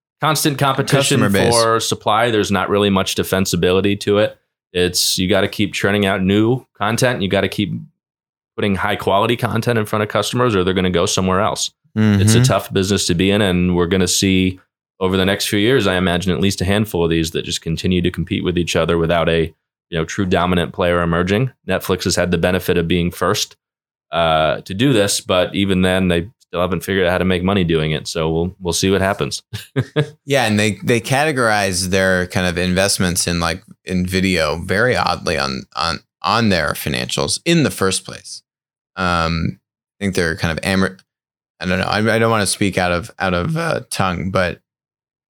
competition 0.58 1.20
for 1.52 1.80
supply. 1.80 2.32
There's 2.32 2.52
not 2.52 2.70
really 2.70 2.90
much 2.90 3.16
defensibility 3.16 4.00
to 4.02 4.20
it. 4.20 4.38
It's 4.72 5.20
you 5.20 5.28
got 5.30 5.42
to 5.42 5.48
keep 5.48 5.74
churning 5.74 6.06
out 6.06 6.24
new 6.24 6.66
content. 6.74 7.22
You 7.22 7.28
got 7.28 7.42
to 7.42 7.50
keep 7.50 7.74
putting 8.56 8.76
high 8.76 8.96
quality 8.96 9.36
content 9.36 9.78
in 9.80 9.86
front 9.86 10.04
of 10.04 10.10
customers, 10.10 10.56
or 10.56 10.64
they're 10.64 10.74
going 10.74 10.84
to 10.84 10.90
go 10.90 11.06
somewhere 11.06 11.42
else. 11.42 11.72
It's 11.96 12.34
a 12.34 12.40
Mhm. 12.40 12.48
tough 12.48 12.74
business 12.74 13.06
to 13.08 13.14
be 13.14 13.30
in, 13.30 13.42
and 13.42 13.76
we're 13.76 13.86
going 13.88 14.02
to 14.02 14.08
see 14.08 14.60
over 15.00 15.16
the 15.18 15.26
next 15.26 15.48
few 15.48 15.60
years. 15.60 15.86
I 15.86 15.96
imagine 15.98 16.32
at 16.32 16.40
least 16.40 16.62
a 16.62 16.66
handful 16.66 17.04
of 17.04 17.10
these 17.12 17.32
that 17.32 17.44
just 17.46 17.62
continue 17.62 18.02
to 18.02 18.10
compete 18.10 18.44
with 18.44 18.58
each 18.58 18.76
other 18.76 18.98
without 18.98 19.30
a 19.30 19.54
you 19.90 19.98
know 20.00 20.06
true 20.06 20.26
dominant 20.26 20.74
player 20.74 21.02
emerging. 21.02 21.52
Netflix 21.68 22.06
has 22.06 22.16
had 22.16 22.32
the 22.32 22.38
benefit 22.40 22.78
of 22.78 22.88
being 22.88 23.12
first 23.12 23.56
uh, 24.12 24.62
to 24.62 24.74
do 24.74 24.94
this, 24.94 25.22
but 25.22 25.54
even 25.54 25.82
then, 25.84 26.08
they 26.08 26.30
still 26.54 26.62
haven't 26.62 26.84
figured 26.84 27.08
out 27.08 27.12
how 27.12 27.18
to 27.18 27.26
make 27.26 27.42
money 27.42 27.64
doing 27.64 27.94
it. 27.94 28.08
So 28.08 28.32
we'll 28.32 28.56
we'll 28.60 28.74
see 28.74 28.92
what 28.92 29.02
happens. 29.02 29.42
Yeah, 30.26 30.46
and 30.46 30.60
they 30.60 30.76
they 30.84 31.02
categorize 31.02 31.88
their 31.88 32.28
kind 32.28 32.48
of 32.48 32.58
investments 32.58 33.28
in 33.28 33.40
like 33.40 33.64
in 33.84 34.06
video 34.06 34.58
very 34.60 34.96
oddly 34.96 35.38
on 35.38 35.64
on 35.76 36.00
on 36.22 36.50
their 36.50 36.74
financials 36.74 37.42
in 37.44 37.64
the 37.64 37.72
first 37.72 38.06
place. 38.06 38.44
Um, 38.96 39.60
I 40.00 40.04
think 40.04 40.16
they're 40.16 40.38
kind 40.38 40.58
of 40.58 40.64
amor- 40.64 40.98
I 41.60 41.66
don't 41.66 41.80
know. 41.80 41.86
I, 41.86 42.16
I 42.16 42.20
don't 42.20 42.32
want 42.32 42.42
to 42.42 42.48
speak 42.48 42.78
out 42.78 42.92
of 42.92 43.12
out 43.20 43.34
of 43.34 43.58
uh, 43.58 43.82
tongue, 43.90 44.30
but 44.32 44.62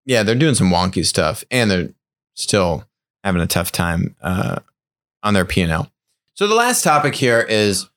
yeah, 0.05 0.23
they're 0.23 0.35
doing 0.35 0.55
some 0.55 0.69
wonky 0.69 1.05
stuff, 1.05 1.43
and 1.49 1.71
they're 1.71 1.89
still 2.35 2.85
having 3.23 3.41
a 3.41 3.47
tough 3.47 3.71
time 3.71 4.15
uh, 4.21 4.59
on 5.23 5.33
their 5.33 5.45
P 5.45 5.61
and 5.61 5.71
L. 5.71 5.89
So 6.35 6.47
the 6.47 6.55
last 6.55 6.83
topic 6.83 7.15
here 7.15 7.41
is 7.41 7.89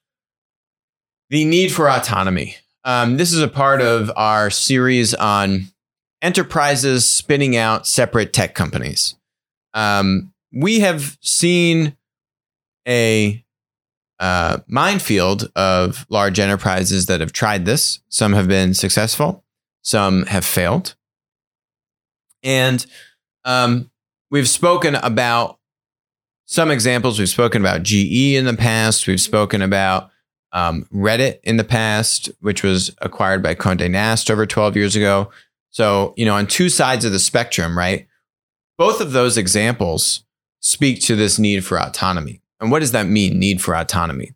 the 1.28 1.44
need 1.44 1.72
for 1.72 1.90
autonomy. 1.90 2.56
Um, 2.86 3.16
this 3.16 3.32
is 3.32 3.42
a 3.42 3.48
part 3.48 3.82
of 3.82 4.12
our 4.14 4.48
series 4.48 5.12
on 5.12 5.72
enterprises 6.22 7.06
spinning 7.06 7.56
out 7.56 7.84
separate 7.84 8.32
tech 8.32 8.54
companies. 8.54 9.16
Um, 9.74 10.32
we 10.52 10.78
have 10.80 11.18
seen 11.20 11.96
a 12.86 13.44
uh, 14.20 14.58
minefield 14.68 15.50
of 15.56 16.06
large 16.08 16.38
enterprises 16.38 17.06
that 17.06 17.18
have 17.18 17.32
tried 17.32 17.64
this. 17.64 17.98
Some 18.08 18.34
have 18.34 18.46
been 18.46 18.72
successful, 18.72 19.44
some 19.82 20.24
have 20.26 20.44
failed. 20.44 20.94
And 22.44 22.86
um, 23.44 23.90
we've 24.30 24.48
spoken 24.48 24.94
about 24.94 25.58
some 26.44 26.70
examples. 26.70 27.18
We've 27.18 27.28
spoken 27.28 27.62
about 27.62 27.82
GE 27.82 28.36
in 28.36 28.44
the 28.44 28.54
past. 28.54 29.08
We've 29.08 29.20
spoken 29.20 29.60
about 29.60 30.12
um, 30.56 30.86
Reddit 30.90 31.38
in 31.42 31.58
the 31.58 31.64
past, 31.64 32.30
which 32.40 32.62
was 32.62 32.90
acquired 33.02 33.42
by 33.42 33.54
Conde 33.54 33.92
Nast 33.92 34.30
over 34.30 34.46
12 34.46 34.74
years 34.74 34.96
ago. 34.96 35.30
So, 35.68 36.14
you 36.16 36.24
know, 36.24 36.34
on 36.34 36.46
two 36.46 36.70
sides 36.70 37.04
of 37.04 37.12
the 37.12 37.18
spectrum, 37.18 37.76
right? 37.76 38.08
Both 38.78 39.02
of 39.02 39.12
those 39.12 39.36
examples 39.36 40.24
speak 40.60 41.02
to 41.02 41.14
this 41.14 41.38
need 41.38 41.62
for 41.62 41.78
autonomy. 41.78 42.40
And 42.58 42.70
what 42.70 42.78
does 42.78 42.92
that 42.92 43.06
mean, 43.06 43.38
need 43.38 43.60
for 43.60 43.76
autonomy? 43.76 44.32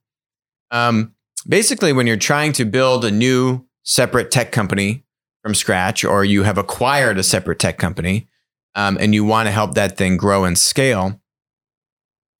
Um, 0.70 1.14
basically, 1.48 1.94
when 1.94 2.06
you're 2.06 2.18
trying 2.18 2.52
to 2.52 2.66
build 2.66 3.06
a 3.06 3.10
new 3.10 3.64
separate 3.82 4.30
tech 4.30 4.52
company 4.52 5.04
from 5.42 5.54
scratch, 5.54 6.04
or 6.04 6.22
you 6.22 6.42
have 6.42 6.58
acquired 6.58 7.16
a 7.16 7.22
separate 7.22 7.58
tech 7.58 7.78
company 7.78 8.28
um, 8.74 8.98
and 9.00 9.14
you 9.14 9.24
want 9.24 9.46
to 9.46 9.52
help 9.52 9.72
that 9.72 9.96
thing 9.96 10.18
grow 10.18 10.44
and 10.44 10.58
scale, 10.58 11.18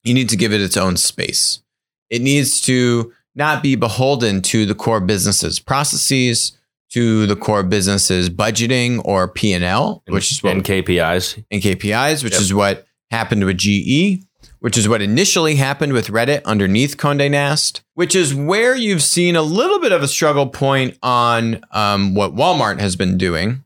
you 0.04 0.12
need 0.12 0.28
to 0.28 0.36
give 0.36 0.52
it 0.52 0.60
its 0.60 0.76
own 0.76 0.98
space. 0.98 1.62
It 2.10 2.20
needs 2.20 2.60
to 2.62 3.14
not 3.34 3.62
be 3.62 3.74
beholden 3.76 4.42
to 4.42 4.66
the 4.66 4.74
core 4.74 5.00
business's 5.00 5.58
processes, 5.60 6.52
to 6.90 7.26
the 7.26 7.36
core 7.36 7.62
business's 7.62 8.28
budgeting 8.30 9.00
or 9.04 9.28
P 9.28 9.52
and 9.52 9.62
L, 9.64 10.02
which 10.08 10.32
is 10.32 10.42
what 10.42 10.54
and 10.54 10.64
KPIs. 10.64 11.42
and 11.50 11.62
KPIs, 11.62 12.24
which 12.24 12.32
Yep. 12.34 12.42
is 12.42 12.52
what 12.54 12.86
happened 13.10 13.44
with 13.44 13.58
GE, 13.58 14.22
which 14.58 14.76
is 14.76 14.88
what 14.88 15.00
initially 15.00 15.54
happened 15.56 15.92
with 15.92 16.08
Reddit 16.08 16.44
underneath 16.44 16.96
Conde 16.96 17.30
Nast, 17.30 17.82
which 17.94 18.14
is 18.16 18.34
where 18.34 18.74
you've 18.74 19.02
seen 19.02 19.36
a 19.36 19.42
little 19.42 19.78
bit 19.80 19.92
of 19.92 20.02
a 20.02 20.08
struggle 20.08 20.48
point 20.48 20.98
on 21.02 21.62
um, 21.70 22.14
what 22.14 22.34
Walmart 22.34 22.80
has 22.80 22.96
been 22.96 23.16
doing. 23.16 23.64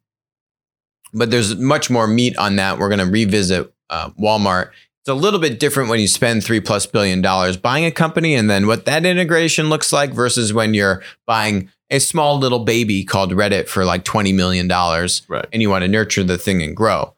But 1.12 1.30
there's 1.30 1.56
much 1.56 1.90
more 1.90 2.06
meat 2.06 2.36
on 2.36 2.56
that. 2.56 2.78
We're 2.78 2.88
going 2.88 2.98
to 3.04 3.10
revisit 3.10 3.72
uh, 3.88 4.10
Walmart. 4.20 4.70
It's 5.04 5.10
a 5.10 5.14
little 5.14 5.38
bit 5.38 5.60
different 5.60 5.90
when 5.90 6.00
you 6.00 6.08
spend 6.08 6.42
three 6.42 6.60
plus 6.60 6.86
billion 6.86 7.20
dollars 7.20 7.58
buying 7.58 7.84
a 7.84 7.90
company 7.90 8.34
and 8.34 8.48
then 8.48 8.66
what 8.66 8.86
that 8.86 9.04
integration 9.04 9.68
looks 9.68 9.92
like 9.92 10.12
versus 10.14 10.54
when 10.54 10.72
you're 10.72 11.02
buying 11.26 11.68
a 11.90 11.98
small 11.98 12.38
little 12.38 12.60
baby 12.64 13.04
called 13.04 13.30
Reddit 13.34 13.68
for 13.68 13.84
like 13.84 14.04
$20 14.06 14.34
million 14.34 14.66
Right. 14.66 15.46
and 15.52 15.60
you 15.60 15.68
want 15.68 15.82
to 15.82 15.88
nurture 15.88 16.24
the 16.24 16.38
thing 16.38 16.62
and 16.62 16.74
grow. 16.74 17.12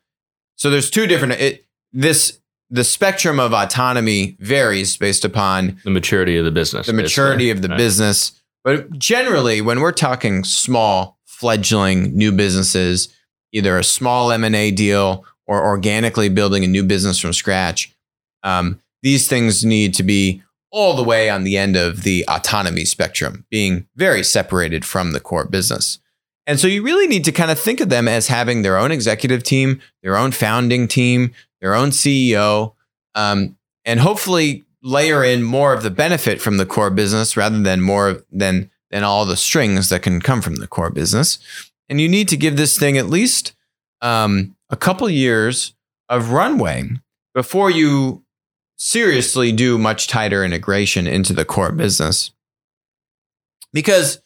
So 0.57 0.69
there's 0.69 0.91
two 0.91 1.07
different 1.07 1.35
it 1.35 1.65
this 1.93 2.41
the 2.71 2.83
spectrum 2.83 3.39
of 3.39 3.53
autonomy 3.53 4.37
varies 4.41 4.97
based 4.97 5.25
upon 5.25 5.79
The 5.85 5.91
maturity 5.91 6.37
of 6.39 6.45
the 6.45 6.51
business. 6.51 6.89
the 6.89 6.93
maturity 6.93 7.51
of 7.51 7.63
the 7.63 7.69
Right. 7.69 7.79
business. 7.79 8.33
But 8.65 8.99
generally 8.99 9.61
when 9.61 9.79
we're 9.79 9.93
talking 9.93 10.43
small 10.43 11.21
fledgling 11.25 12.17
new 12.17 12.33
businesses, 12.33 13.11
either 13.53 13.79
a 13.79 13.85
small 13.85 14.33
M&A 14.33 14.73
deal 14.73 15.25
or 15.47 15.65
organically 15.65 16.29
building 16.29 16.65
a 16.65 16.69
new 16.69 16.83
business 16.83 17.19
from 17.19 17.33
scratch, 17.33 17.95
um, 18.43 18.81
these 19.03 19.29
things 19.29 19.65
need 19.65 19.95
to 19.95 20.03
be 20.03 20.43
all 20.71 20.95
the 20.95 21.03
way 21.03 21.31
on 21.31 21.45
the 21.45 21.57
end 21.57 21.77
of 21.77 22.03
the 22.03 22.25
autonomy 22.29 22.85
spectrum, 22.85 23.47
being 23.51 23.87
very 23.97 24.23
separated 24.23 24.85
from 24.85 25.13
the 25.13 25.21
core 25.21 25.45
business. 25.45 26.01
And 26.47 26.61
so 26.61 26.67
you 26.67 26.83
really 26.83 27.07
need 27.07 27.25
to 27.25 27.33
kind 27.33 27.51
of 27.51 27.59
think 27.59 27.81
of 27.81 27.89
them 27.89 28.07
as 28.07 28.29
having 28.29 28.63
their 28.63 28.77
own 28.77 28.93
executive 28.93 29.43
team, 29.43 29.81
their 30.03 30.17
own 30.17 30.33
founding 30.33 30.87
team, 30.87 31.33
their 31.61 31.75
own 31.75 31.91
CEO, 31.91 32.75
um, 33.15 33.57
and 33.85 34.01
hopefully 34.01 34.65
layer 34.83 35.25
in 35.25 35.43
more 35.43 35.73
of 35.73 35.83
the 35.83 35.91
benefit 35.91 36.41
from 36.41 36.59
the 36.59 36.67
core 36.67 36.91
business 36.91 37.37
rather 37.37 37.61
than 37.61 37.81
more 37.81 38.23
than 38.31 38.71
than 38.91 39.03
all 39.03 39.25
the 39.25 39.37
strings 39.37 39.89
that 39.89 40.03
can 40.03 40.21
come 40.21 40.41
from 40.41 40.57
the 40.57 40.69
core 40.69 40.91
business. 40.91 41.39
And 41.89 42.01
you 42.01 42.09
need 42.09 42.29
to 42.29 42.37
give 42.37 42.57
this 42.57 42.79
thing 42.79 42.97
at 42.97 43.07
least 43.07 43.53
um, 44.01 44.56
a 44.71 44.77
couple 44.77 45.09
years 45.09 45.75
of 46.09 46.31
runway 46.31 46.91
before 47.35 47.71
you 47.71 48.25
seriously 48.77 49.53
do 49.53 49.79
much 49.79 50.09
tighter 50.09 50.45
integration 50.45 51.07
into 51.07 51.33
the 51.33 51.45
core 51.45 51.73
business. 51.73 52.33
Because 53.73 54.21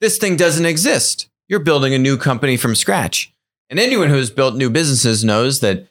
this 0.00 0.18
thing 0.18 0.36
doesn't 0.36 0.66
exist. 0.66 1.28
You're 1.48 1.60
building 1.60 1.94
a 1.94 1.98
new 1.98 2.16
company 2.16 2.56
from 2.56 2.74
scratch. 2.74 3.32
And 3.70 3.80
anyone 3.80 4.10
who's 4.10 4.30
built 4.30 4.54
new 4.54 4.70
businesses 4.70 5.24
knows 5.24 5.60
that 5.60 5.88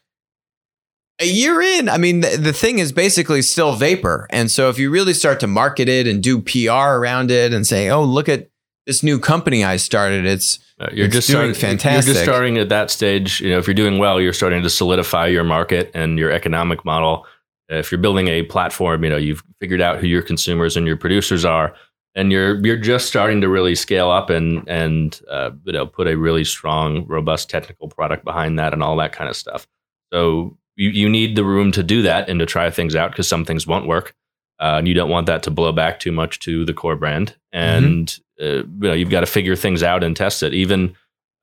a 1.20 1.26
year 1.26 1.62
in, 1.62 1.88
I 1.88 1.98
mean, 1.98 2.22
the, 2.22 2.38
the 2.38 2.54
thing 2.54 2.80
is 2.80 2.92
basically 2.92 3.42
still 3.42 3.76
vapor. 3.76 4.28
And 4.30 4.52
so 4.52 4.70
if 4.70 4.78
you 4.78 4.90
really 4.90 5.14
start 5.14 5.40
to 5.42 5.48
market 5.48 5.88
it 5.88 6.08
and 6.08 6.22
do 6.22 6.42
PR 6.42 6.72
around 6.72 7.32
it 7.32 7.54
and 7.54 7.66
say, 7.66 7.90
oh, 7.90 8.04
look 8.04 8.28
at 8.28 8.50
this 8.86 9.04
new 9.04 9.20
company 9.20 9.64
I 9.64 9.78
started, 9.78 10.26
it's 10.26 10.60
Uh, 10.80 10.90
You're 10.92 11.06
It's 11.06 11.16
just 11.16 11.28
doing 11.30 11.54
starting, 11.54 11.78
You're 12.06 12.14
just 12.14 12.26
starting 12.32 12.58
at 12.58 12.70
that 12.70 12.92
stage. 12.92 13.40
You 13.42 13.52
know, 13.52 13.58
if 13.60 13.68
you're 13.68 13.74
doing 13.74 13.98
well, 13.98 14.20
you're 14.20 14.34
starting 14.34 14.62
to 14.64 14.70
solidify 14.70 15.28
your 15.28 15.44
market 15.46 15.90
and 15.94 16.20
your 16.20 16.32
economic 16.32 16.84
model. 16.84 17.26
If 17.70 17.92
you're 17.92 18.02
building 18.02 18.28
a 18.28 18.44
platform, 18.44 19.04
you 19.04 19.10
know 19.10 19.18
you've 19.18 19.42
figured 19.60 19.82
out 19.82 20.00
who 20.00 20.08
your 20.08 20.22
consumers 20.22 20.78
and 20.78 20.86
your 20.86 20.98
producers 20.98 21.46
are, 21.46 21.74
and 22.14 22.32
you're 22.32 22.64
you're 22.66 22.78
just 22.78 23.08
starting 23.08 23.42
to 23.42 23.48
really 23.50 23.74
scale 23.76 24.12
up 24.12 24.30
and 24.30 24.68
and 24.68 25.20
uh, 25.32 25.52
you 25.64 25.72
know 25.74 25.86
put 25.88 26.08
a 26.08 26.16
really 26.18 26.44
strong, 26.44 27.08
robust 27.08 27.50
technical 27.50 27.88
product 27.88 28.24
behind 28.24 28.60
that 28.60 28.74
and 28.74 28.84
all 28.84 28.98
that 28.98 29.14
kind 29.14 29.30
of 29.30 29.36
stuff. 29.36 29.66
So 30.14 30.58
you 30.76 30.90
you 30.90 31.10
need 31.10 31.36
the 31.36 31.44
room 31.46 31.72
to 31.72 31.82
do 31.84 32.02
that 32.04 32.30
and 32.30 32.40
to 32.40 32.46
try 32.46 32.70
things 32.70 32.96
out 32.96 33.12
because 33.12 33.28
some 33.28 33.46
things 33.46 33.66
won't 33.66 33.88
work. 33.88 34.14
uh, 34.60 34.76
and 34.78 34.88
you 34.88 34.94
don't 34.94 35.10
want 35.10 35.26
that 35.28 35.44
to 35.44 35.52
blow 35.52 35.72
back 35.72 36.00
too 36.00 36.12
much 36.12 36.40
to 36.40 36.66
the 36.66 36.74
core 36.74 36.96
brand. 36.98 37.36
And 37.52 38.20
uh, 38.42 38.46
you 38.46 38.66
know, 38.80 38.94
you've 38.94 39.10
got 39.10 39.22
to 39.22 39.26
figure 39.26 39.56
things 39.56 39.84
out 39.84 40.04
and 40.04 40.16
test 40.16 40.44
it. 40.44 40.54
Even 40.54 40.96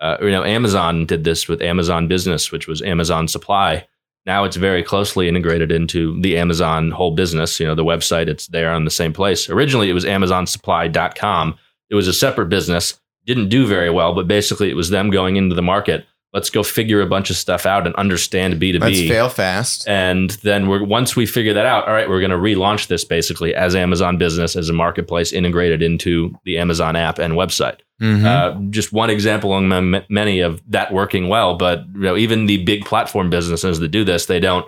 uh, 0.03 0.17
you 0.21 0.31
know, 0.31 0.43
Amazon 0.43 1.07
did 1.07 1.23
this 1.23 1.47
with 1.47 1.63
Amazon 1.63 2.09
Business, 2.09 2.51
which 2.51 2.67
was 2.67 2.83
Amazon 2.83 3.29
Supply. 3.29 3.87
Now 4.27 4.43
it's 4.43 4.57
very 4.57 4.83
closely 4.83 5.29
integrated 5.29 5.71
into 5.71 6.21
the 6.21 6.37
Amazon 6.37 6.91
whole 6.91 7.13
business. 7.13 7.61
You 7.61 7.67
know, 7.67 7.77
the 7.77 7.85
website, 7.85 8.29
it's 8.29 8.49
there 8.49 8.71
on 8.71 8.85
the 8.85 8.91
same 8.91 9.13
place. 9.13 9.49
Originally, 9.49 9.91
it 9.91 9.95
was 9.95 10.05
AmazonSupply.com. 10.05 11.57
It 11.89 11.95
was 11.95 12.09
a 12.09 12.13
separate 12.13 12.49
business, 12.49 13.01
didn't 13.27 13.49
do 13.49 13.67
very 13.67 13.91
well, 13.91 14.13
but 14.13 14.27
basically 14.27 14.71
it 14.71 14.77
was 14.77 14.91
them 14.91 15.11
going 15.11 15.37
into 15.37 15.55
the 15.55 15.63
market. 15.63 16.05
Let's 16.33 16.49
go 16.49 16.63
figure 16.63 17.03
a 17.03 17.07
bunch 17.07 17.29
of 17.29 17.37
stuff 17.37 17.67
out 17.67 17.87
and 17.87 17.95
understand 17.97 18.55
B2B. 18.55 18.81
Let's 18.81 19.01
fail 19.01 19.29
fast. 19.29 19.87
And 19.87 20.31
then 20.43 20.67
we're 20.67 20.83
once 20.83 21.15
we 21.15 21.27
figure 21.27 21.53
that 21.53 21.67
out, 21.67 21.87
all 21.87 21.93
right, 21.93 22.09
we're 22.09 22.21
going 22.21 22.31
to 22.31 22.39
relaunch 22.39 22.87
this 22.87 23.05
basically 23.05 23.55
as 23.55 23.75
Amazon 23.75 24.17
Business 24.17 24.57
as 24.57 24.71
a 24.71 24.73
marketplace 24.73 25.33
integrated 25.33 25.83
into 25.83 26.35
the 26.45 26.57
Amazon 26.57 26.97
app 26.97 27.19
and 27.19 27.35
website. 27.35 27.81
Mhm. 28.01 28.25
Uh, 28.25 28.59
just 28.71 28.93
one 28.93 29.11
example 29.11 29.53
among 29.53 30.03
many 30.09 30.41
of 30.41 30.63
that 30.69 30.93
working 30.93 31.29
well. 31.29 31.55
But 31.57 31.85
you 31.95 32.01
know, 32.01 32.17
even 32.17 32.47
the 32.47 32.65
big 32.65 32.87
platform 32.87 33.29
businesses 33.29 33.79
that 33.81 33.89
do 33.89 34.03
this, 34.03 34.27
they 34.27 34.41
don't 34.41 34.67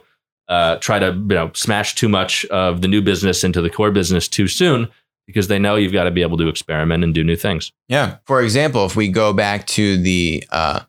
uh, 0.49 0.77
try 0.77 0.99
to 0.99 1.07
you 1.07 1.35
know 1.35 1.51
smash 1.55 1.95
too 1.95 2.09
much 2.11 2.45
of 2.47 2.83
the 2.83 2.89
new 2.89 3.01
business 3.01 3.43
into 3.43 3.63
the 3.63 3.71
core 3.71 3.91
business 3.91 4.29
too 4.29 4.47
soon 4.49 4.89
because 5.27 5.49
they 5.49 5.59
know 5.59 5.77
you've 5.77 5.95
got 5.95 6.05
to 6.05 6.11
be 6.11 6.21
able 6.21 6.37
to 6.37 6.49
experiment 6.49 7.03
and 7.03 7.15
do 7.15 7.25
new 7.25 7.37
things. 7.37 7.73
Yeah. 7.89 8.17
For 8.27 8.43
example, 8.43 8.85
if 8.85 8.95
we 8.95 9.09
go 9.09 9.33
back 9.33 9.67
to 9.69 9.97
the 9.97 10.45
uh, 10.51 10.81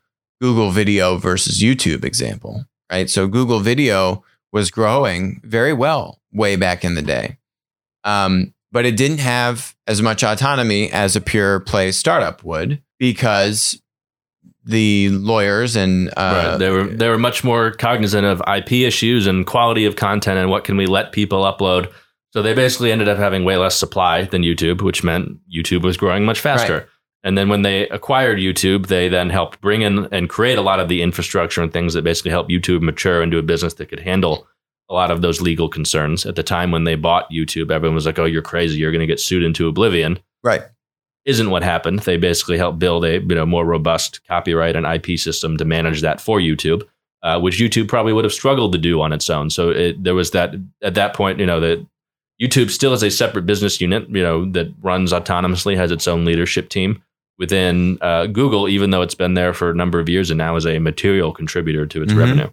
Google 0.41 0.71
Video 0.71 1.17
versus 1.17 1.61
YouTube 1.61 2.03
example, 2.03 2.65
right? 2.91 3.09
So 3.09 3.27
Google 3.27 3.59
Video 3.59 4.23
was 4.51 4.71
growing 4.71 5.41
very 5.43 5.73
well 5.73 6.19
way 6.31 6.55
back 6.55 6.83
in 6.83 6.95
the 6.95 7.01
day, 7.01 7.37
um, 8.03 8.53
but 8.71 8.85
it 8.85 8.97
didn't 8.97 9.19
have 9.19 9.75
as 9.87 10.01
much 10.01 10.23
autonomy 10.23 10.91
as 10.91 11.15
a 11.15 11.21
pure 11.21 11.59
play 11.61 11.91
startup 11.91 12.43
would 12.43 12.81
because 12.99 13.81
the 14.65 15.09
lawyers 15.09 15.75
and 15.75 16.09
uh, 16.17 16.49
right. 16.49 16.57
They 16.57 16.69
were 16.69 16.85
they 16.85 17.07
were 17.07 17.19
much 17.19 17.43
more 17.43 17.71
cognizant 17.71 18.25
of 18.25 18.41
IP 18.47 18.71
issues 18.73 19.27
and 19.27 19.45
quality 19.45 19.85
of 19.85 19.95
content 19.95 20.39
and 20.39 20.49
what 20.49 20.63
can 20.63 20.75
we 20.75 20.87
let 20.87 21.11
people 21.11 21.43
upload. 21.43 21.91
So 22.33 22.41
they 22.41 22.53
basically 22.53 22.91
ended 22.91 23.07
up 23.07 23.17
having 23.17 23.45
way 23.45 23.55
less 23.57 23.77
supply 23.77 24.23
than 24.23 24.41
YouTube, 24.41 24.81
which 24.81 25.03
meant 25.03 25.37
YouTube 25.49 25.83
was 25.83 25.95
growing 25.95 26.25
much 26.25 26.41
faster. 26.41 26.73
Right. 26.73 26.85
And 27.25 27.35
then 27.35 27.49
when 27.49 27.63
they 27.63 27.89
acquired 27.89 28.37
YouTube, 28.37 28.85
they 28.85 29.09
then 29.09 29.31
helped 29.31 29.59
bring 29.59 29.81
in 29.81 30.07
and 30.11 30.29
create 30.29 30.59
a 30.59 30.61
lot 30.61 30.79
of 30.79 30.89
the 30.89 31.01
infrastructure 31.01 31.61
and 31.63 31.73
things 31.73 31.95
that 31.95 32.03
basically 32.03 32.29
help 32.29 32.49
YouTube 32.49 32.81
mature 32.81 33.23
into 33.23 33.39
a 33.39 33.43
business 33.43 33.73
that 33.73 33.87
could 33.87 33.99
handle 33.99 34.47
a 34.89 34.93
lot 34.93 35.09
of 35.09 35.23
those 35.23 35.41
legal 35.41 35.67
concerns. 35.67 36.27
At 36.27 36.35
the 36.35 36.43
time 36.43 36.69
when 36.69 36.83
they 36.83 36.93
bought 36.93 37.31
YouTube, 37.31 37.71
everyone 37.71 37.95
was 37.95 38.05
like, 38.05 38.19
"Oh, 38.19 38.25
you're 38.25 38.43
crazy! 38.43 38.77
You're 38.77 38.91
going 38.91 38.99
to 38.99 39.07
get 39.07 39.19
sued 39.19 39.43
into 39.43 39.67
oblivion." 39.67 40.19
right. 40.43 40.61
isn't 41.25 41.49
what 41.49 41.63
happened. 41.63 41.99
They 42.01 42.17
basically 42.17 42.59
helped 42.59 42.77
build 42.77 43.03
a 43.03 43.13
you 43.13 43.35
know 43.35 43.47
more 43.47 43.65
robust 43.65 44.21
copyright 44.27 44.75
and 44.75 44.85
IP 44.85 45.17
system 45.17 45.57
to 45.57 45.65
manage 45.65 46.01
that 46.01 46.21
for 46.21 46.37
YouTube, 46.37 46.83
uh, 47.23 47.39
which 47.39 47.57
YouTube 47.57 47.87
probably 47.87 48.13
would 48.13 48.25
have 48.25 48.33
struggled 48.33 48.71
to 48.73 48.77
do 48.77 49.01
on 49.01 49.11
its 49.11 49.31
own. 49.31 49.49
So 49.49 49.71
it, 49.71 50.03
there 50.03 50.13
was 50.13 50.29
that 50.31 50.53
at 50.83 50.93
that 50.93 51.15
point, 51.15 51.39
you 51.39 51.47
know, 51.47 51.59
that 51.59 51.83
YouTube 52.39 52.69
still 52.69 52.93
is 52.93 53.01
a 53.01 53.09
separate 53.09 53.47
business 53.47 53.81
unit, 53.81 54.07
you 54.09 54.21
know, 54.21 54.45
that 54.51 54.71
runs 54.83 55.11
autonomously, 55.11 55.75
has 55.75 55.89
its 55.89 56.07
own 56.07 56.23
leadership 56.23 56.69
team 56.69 57.01
within 57.37 57.97
uh, 58.01 58.27
Google, 58.27 58.67
even 58.69 58.89
though 58.91 59.01
it's 59.01 59.15
been 59.15 59.33
there 59.33 59.53
for 59.53 59.69
a 59.69 59.75
number 59.75 59.99
of 59.99 60.07
years 60.09 60.31
and 60.31 60.37
now 60.37 60.55
is 60.55 60.65
a 60.65 60.79
material 60.79 61.31
contributor 61.33 61.85
to 61.85 62.01
its 62.01 62.13
Mhm. 62.13 62.17
revenue. 62.17 62.49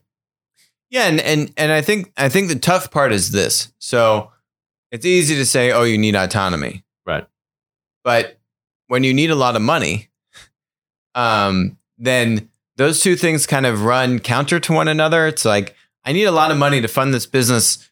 Yeah, 0.91 1.07
and 1.07 1.21
and 1.21 1.53
and 1.57 1.73
I 1.73 1.81
think 1.81 2.13
I 2.17 2.29
think 2.29 2.49
the 2.49 2.59
tough 2.59 2.91
part 2.91 3.13
is 3.13 3.31
this. 3.31 3.73
So 3.79 4.31
it's 4.91 5.07
easy 5.07 5.35
to 5.37 5.47
say, 5.47 5.71
"Oh, 5.73 5.85
you 5.85 5.97
need 5.99 6.15
autonomy," 6.15 6.85
Right. 7.07 7.27
But 8.05 8.39
when 8.89 9.05
you 9.05 9.15
need 9.15 9.31
a 9.31 9.35
lot 9.35 9.57
of 9.57 9.63
money, 9.63 10.11
um, 11.15 11.79
then 11.99 12.49
those 12.77 13.01
two 13.01 13.17
things 13.17 13.47
kind 13.47 13.67
of 13.67 13.85
run 13.85 14.19
counter 14.19 14.59
to 14.61 14.73
one 14.73 14.89
another. 14.89 15.27
It's 15.27 15.45
like 15.45 15.75
I 16.05 16.13
need 16.13 16.25
a 16.25 16.33
lot 16.33 16.51
of 16.51 16.57
money 16.59 16.81
to 16.81 16.89
fund 16.89 17.15
this 17.15 17.27
business 17.27 17.91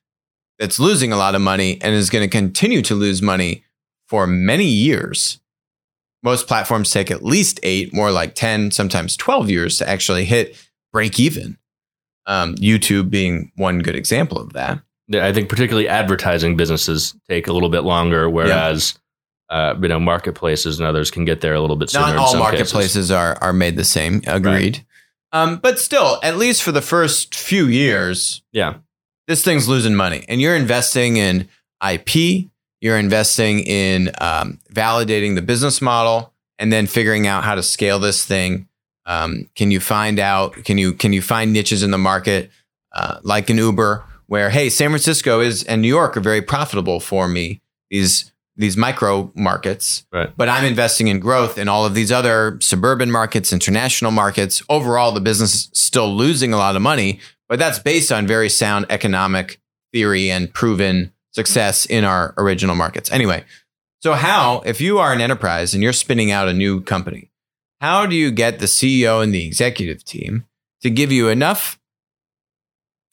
that's 0.59 0.81
losing 0.81 1.13
a 1.13 1.17
lot 1.17 1.35
of 1.35 1.41
money 1.41 1.79
and 1.81 1.95
is 1.95 2.11
going 2.11 2.29
to 2.29 2.31
continue 2.31 2.83
to 2.83 2.95
lose 2.95 3.23
money 3.23 3.65
for 4.09 4.27
many 4.27 4.67
years. 4.67 5.39
Most 6.23 6.47
platforms 6.47 6.91
take 6.91 7.11
at 7.11 7.25
least 7.25 7.59
eight, 7.63 7.95
more 7.95 8.11
like 8.11 8.35
10, 8.35 8.73
sometimes 8.73 9.17
12 9.17 9.49
years 9.51 9.79
to 9.79 9.89
actually 9.89 10.25
hit 10.25 10.57
break 10.93 11.19
even. 11.19 11.57
Um, 12.27 12.55
YouTube 12.57 13.11
being 13.11 13.51
one 13.57 13.79
good 13.81 13.97
example 13.97 14.39
of 14.39 14.53
that. 14.53 14.81
Yeah, 15.09 15.27
I 15.27 15.33
think 15.33 15.49
particularly 15.49 15.89
advertising 15.89 16.57
businesses 16.57 17.15
take 17.29 17.49
a 17.49 17.53
little 17.53 17.71
bit 17.71 17.81
longer, 17.81 18.31
whereas 18.31 18.97
uh, 19.49 19.75
you 19.83 19.89
know 19.89 19.99
marketplaces 19.99 20.79
and 20.79 20.87
others 20.87 21.11
can 21.11 21.25
get 21.25 21.41
there 21.41 21.55
a 21.55 21.61
little 21.61 21.75
bit 21.75 21.91
sooner. 21.91 22.07
Not 22.07 22.17
all 22.17 22.29
some 22.29 22.41
cases. 22.43 22.53
marketplaces 22.53 23.11
are 23.11 23.37
are 23.41 23.53
made 23.53 23.75
the 23.77 23.85
same. 23.85 24.23
Agreed. 24.29 24.85
Um, 25.33 25.57
but 25.57 25.81
still, 25.81 26.21
at 26.23 26.37
least 26.37 26.63
for 26.63 26.71
the 26.71 26.83
first 26.83 27.35
few 27.35 27.67
years, 27.67 28.43
Yeah, 28.53 28.75
this 29.27 29.43
thing's 29.43 29.67
losing 29.67 29.97
money, 29.97 30.25
and 30.29 30.41
you're 30.41 30.55
investing 30.55 31.17
in 31.17 31.49
IP. 31.85 32.49
You're 32.81 32.99
investing 32.99 33.61
in 33.61 34.11
um, 34.21 34.59
validating 34.73 35.35
the 35.35 35.43
business 35.43 35.83
model, 35.83 36.33
and 36.59 36.73
then 36.73 36.87
figuring 36.87 37.27
out 37.27 37.45
how 37.45 37.55
to 37.55 37.63
scale 37.63 37.99
this 37.99 38.25
thing. 38.25 38.69
Um, 39.07 39.49
can 39.55 39.71
you 39.71 39.81
find 39.81 40.19
out? 40.19 40.53
Can 40.65 40.79
you 40.79 40.93
can 40.93 41.13
you 41.13 41.23
find 41.23 41.53
niches 41.53 41.83
in 41.83 41.91
the 41.91 41.99
market 41.99 42.51
uh, 42.93 43.19
like 43.23 43.51
an 43.51 43.59
Uber, 43.59 44.05
where 44.27 44.51
hey, 44.51 44.71
San 44.71 44.91
Francisco 44.91 45.41
is 45.41 45.63
and 45.65 45.83
New 45.83 45.89
York 45.89 46.17
are 46.17 46.21
very 46.21 46.43
profitable 46.43 47.01
for 47.01 47.29
me. 47.29 47.61
These 47.91 48.31
these 48.57 48.77
micro 48.77 49.33
markets, 49.35 50.05
Right. 50.13 50.31
But 50.37 50.51
I'm 50.51 50.67
investing 50.67 51.09
in 51.09 51.19
growth 51.19 51.57
in 51.57 51.67
all 51.67 51.87
of 51.87 51.95
these 51.95 52.13
other 52.13 52.59
suburban 52.61 53.11
markets, 53.11 53.55
international 53.55 54.11
markets. 54.11 54.63
Overall, 54.69 55.13
the 55.13 55.21
business 55.21 55.55
is 55.55 55.71
still 55.73 56.15
losing 56.15 56.53
a 56.53 56.59
lot 56.59 56.77
of 56.77 56.83
money, 56.83 57.21
but 57.49 57.59
that's 57.59 57.79
based 57.79 58.13
on 58.13 58.27
very 58.27 58.51
sound 58.51 58.85
economic 58.91 59.61
theory 59.93 60.31
and 60.31 60.53
proven 60.53 61.13
success 61.33 61.87
in 61.87 62.05
our 62.05 62.35
original 62.37 62.75
markets. 62.75 63.11
Anyway, 63.11 63.45
so 64.01 64.15
how, 64.15 64.63
if 64.65 64.81
you 64.81 64.99
are 64.99 65.13
an 65.13 65.21
enterprise 65.21 65.75
and 65.75 65.83
you're 65.83 65.93
spinning 65.93 66.31
out 66.31 66.49
a 66.49 66.53
new 66.53 66.81
company, 66.81 67.31
how 67.81 68.07
do 68.07 68.15
you 68.17 68.31
get 68.31 68.59
the 68.59 68.67
CEO 68.67 69.23
and 69.23 69.35
the 69.35 69.47
executive 69.47 70.05
team 70.05 70.47
to 70.83 70.91
give 70.91 71.13
you 71.13 71.29
enough 71.29 71.79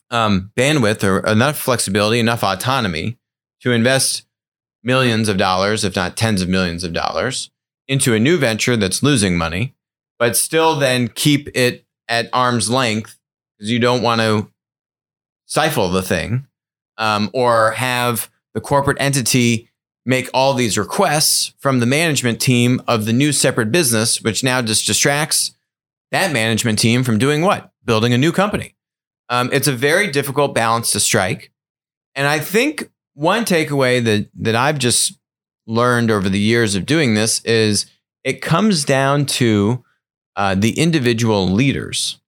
um, 0.09 0.51
bandwidth 0.55 1.03
or 1.03 1.19
enough 1.27 1.57
flexibility, 1.57 2.19
enough 2.19 2.43
autonomy 2.43 3.17
to 3.61 3.71
invest 3.71 4.25
millions 4.83 5.27
of 5.27 5.37
dollars, 5.37 5.83
if 5.83 5.95
not 5.95 6.15
tens 6.15 6.41
of 6.41 6.49
millions 6.49 6.83
of 6.83 6.93
dollars, 6.93 7.49
into 7.87 8.13
a 8.13 8.19
new 8.19 8.37
venture 8.37 8.77
that's 8.77 9.03
losing 9.03 9.37
money, 9.37 9.75
but 10.19 10.37
still 10.37 10.75
then 10.77 11.07
keep 11.07 11.49
it 11.55 11.85
at 12.07 12.29
arm's 12.31 12.69
length 12.69 13.17
because 13.57 13.71
you 13.71 13.79
don't 13.79 14.01
want 14.01 14.21
to 14.21 14.49
stifle 15.45 15.89
the 15.89 16.01
thing 16.01 16.47
um, 16.97 17.29
or 17.33 17.71
have 17.71 18.29
the 18.53 18.61
corporate 18.61 18.97
entity 18.99 19.69
make 20.05 20.29
all 20.33 20.53
these 20.53 20.77
requests 20.77 21.53
from 21.59 21.79
the 21.79 21.85
management 21.85 22.39
team 22.39 22.81
of 22.87 23.05
the 23.05 23.13
new 23.13 23.31
separate 23.31 23.71
business, 23.71 24.21
which 24.21 24.43
now 24.43 24.61
just 24.61 24.87
distracts 24.87 25.51
that 26.11 26.31
management 26.31 26.79
team 26.79 27.03
from 27.03 27.17
doing 27.17 27.41
what? 27.41 27.71
Building 27.83 28.13
a 28.13 28.17
new 28.17 28.31
company. 28.31 28.75
Um, 29.29 29.49
it's 29.51 29.67
a 29.67 29.73
very 29.73 30.09
difficult 30.09 30.55
balance 30.55 30.91
to 30.93 30.99
strike. 30.99 31.51
And 32.15 32.27
I 32.27 32.39
think 32.39 32.89
one 33.13 33.43
takeaway 33.43 34.03
that, 34.03 34.29
that 34.35 34.55
I've 34.55 34.79
just 34.79 35.19
learned 35.65 36.09
over 36.09 36.29
the 36.29 36.39
years 36.39 36.75
of 36.75 36.85
doing 36.85 37.13
this 37.13 37.43
is 37.43 37.87
it 38.23 38.41
comes 38.41 38.85
down 38.85 39.25
to 39.25 39.83
uh, 40.35 40.55
the 40.55 40.79
individual 40.79 41.49
leaders 41.49 42.19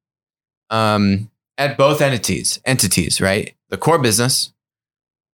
um, 0.70 1.32
at 1.58 1.78
both 1.78 2.02
entities, 2.02 2.60
entities, 2.66 3.22
right? 3.22 3.56
The 3.70 3.78
core 3.78 4.00
business 4.00 4.52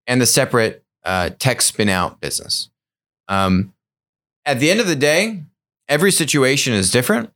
and 0.07 0.21
the 0.21 0.25
separate 0.25 0.83
uh, 1.03 1.29
tech 1.39 1.61
spin 1.61 1.89
out 1.89 2.19
business. 2.19 2.69
Um, 3.27 3.73
at 4.45 4.59
the 4.59 4.69
end 4.69 4.79
of 4.79 4.87
the 4.87 4.95
day, 4.95 5.43
every 5.87 6.11
situation 6.11 6.73
is 6.73 6.91
different. 6.91 7.31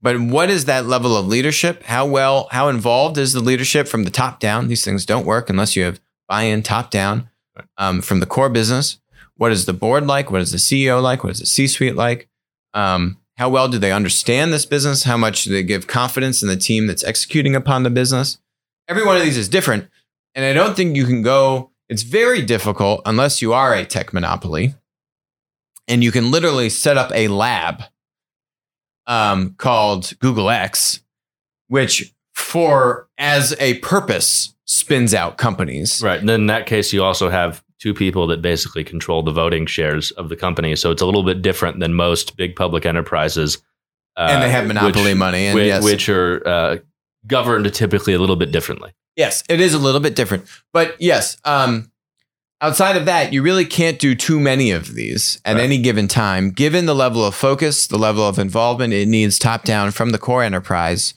But 0.00 0.20
what 0.20 0.48
is 0.48 0.66
that 0.66 0.86
level 0.86 1.16
of 1.16 1.26
leadership? 1.26 1.82
How 1.84 2.06
well, 2.06 2.48
how 2.52 2.68
involved 2.68 3.18
is 3.18 3.32
the 3.32 3.40
leadership 3.40 3.88
from 3.88 4.04
the 4.04 4.10
top 4.10 4.38
down? 4.38 4.68
These 4.68 4.84
things 4.84 5.04
don't 5.04 5.26
work 5.26 5.50
unless 5.50 5.74
you 5.74 5.84
have 5.84 6.00
buy 6.28 6.42
in 6.42 6.62
top 6.62 6.90
down 6.90 7.28
um, 7.76 8.00
from 8.00 8.20
the 8.20 8.26
core 8.26 8.48
business. 8.48 9.00
What 9.36 9.50
is 9.50 9.66
the 9.66 9.72
board 9.72 10.06
like? 10.06 10.30
What 10.30 10.40
is 10.40 10.52
the 10.52 10.58
CEO 10.58 11.02
like? 11.02 11.24
What 11.24 11.32
is 11.32 11.40
the 11.40 11.46
C 11.46 11.66
suite 11.66 11.96
like? 11.96 12.28
Um, 12.74 13.18
how 13.36 13.48
well 13.48 13.68
do 13.68 13.78
they 13.78 13.92
understand 13.92 14.52
this 14.52 14.66
business? 14.66 15.04
How 15.04 15.16
much 15.16 15.44
do 15.44 15.50
they 15.50 15.62
give 15.62 15.86
confidence 15.86 16.42
in 16.42 16.48
the 16.48 16.56
team 16.56 16.86
that's 16.86 17.04
executing 17.04 17.54
upon 17.54 17.82
the 17.82 17.90
business? 17.90 18.38
Every 18.88 19.04
one 19.04 19.16
of 19.16 19.22
these 19.22 19.36
is 19.36 19.48
different. 19.48 19.88
And 20.34 20.44
I 20.44 20.52
don't 20.52 20.76
think 20.76 20.96
you 20.96 21.06
can 21.06 21.22
go, 21.22 21.70
it's 21.88 22.02
very 22.02 22.42
difficult 22.42 23.02
unless 23.06 23.40
you 23.40 23.52
are 23.52 23.74
a 23.74 23.84
tech 23.84 24.12
monopoly 24.12 24.74
and 25.88 26.04
you 26.04 26.12
can 26.12 26.30
literally 26.30 26.68
set 26.68 26.96
up 26.96 27.10
a 27.14 27.28
lab 27.28 27.82
um, 29.06 29.54
called 29.54 30.12
Google 30.20 30.50
X, 30.50 31.00
which 31.68 32.14
for 32.34 33.08
as 33.16 33.56
a 33.58 33.74
purpose 33.78 34.54
spins 34.66 35.14
out 35.14 35.38
companies. 35.38 36.02
right. 36.02 36.20
And 36.20 36.28
then 36.28 36.42
in 36.42 36.46
that 36.48 36.66
case, 36.66 36.92
you 36.92 37.02
also 37.02 37.30
have 37.30 37.64
two 37.78 37.94
people 37.94 38.26
that 38.26 38.42
basically 38.42 38.84
control 38.84 39.22
the 39.22 39.32
voting 39.32 39.64
shares 39.66 40.10
of 40.12 40.28
the 40.28 40.36
company. 40.36 40.76
So 40.76 40.90
it's 40.90 41.00
a 41.00 41.06
little 41.06 41.22
bit 41.22 41.42
different 41.42 41.80
than 41.80 41.94
most 41.94 42.36
big 42.36 42.54
public 42.54 42.84
enterprises. 42.84 43.62
Uh, 44.16 44.28
and 44.30 44.42
they 44.42 44.50
have 44.50 44.66
monopoly 44.66 45.12
which, 45.12 45.16
money, 45.16 45.46
and 45.46 45.54
which, 45.54 45.66
yes. 45.66 45.82
which 45.82 46.08
are 46.08 46.46
uh, 46.46 46.76
governed 47.26 47.72
typically 47.72 48.12
a 48.12 48.18
little 48.18 48.36
bit 48.36 48.52
differently. 48.52 48.92
Yes, 49.18 49.42
it 49.48 49.60
is 49.60 49.74
a 49.74 49.78
little 49.78 50.00
bit 50.00 50.14
different, 50.14 50.44
but 50.72 50.94
yes. 51.00 51.36
Um, 51.44 51.90
outside 52.60 52.96
of 52.96 53.06
that, 53.06 53.32
you 53.32 53.42
really 53.42 53.64
can't 53.66 53.98
do 53.98 54.14
too 54.14 54.38
many 54.38 54.70
of 54.70 54.94
these 54.94 55.40
at 55.44 55.56
right. 55.56 55.64
any 55.64 55.78
given 55.78 56.06
time. 56.06 56.52
Given 56.52 56.86
the 56.86 56.94
level 56.94 57.24
of 57.24 57.34
focus, 57.34 57.88
the 57.88 57.98
level 57.98 58.26
of 58.26 58.38
involvement, 58.38 58.92
it 58.92 59.08
needs 59.08 59.36
top 59.36 59.64
down 59.64 59.90
from 59.90 60.10
the 60.10 60.18
core 60.18 60.44
enterprise 60.44 61.14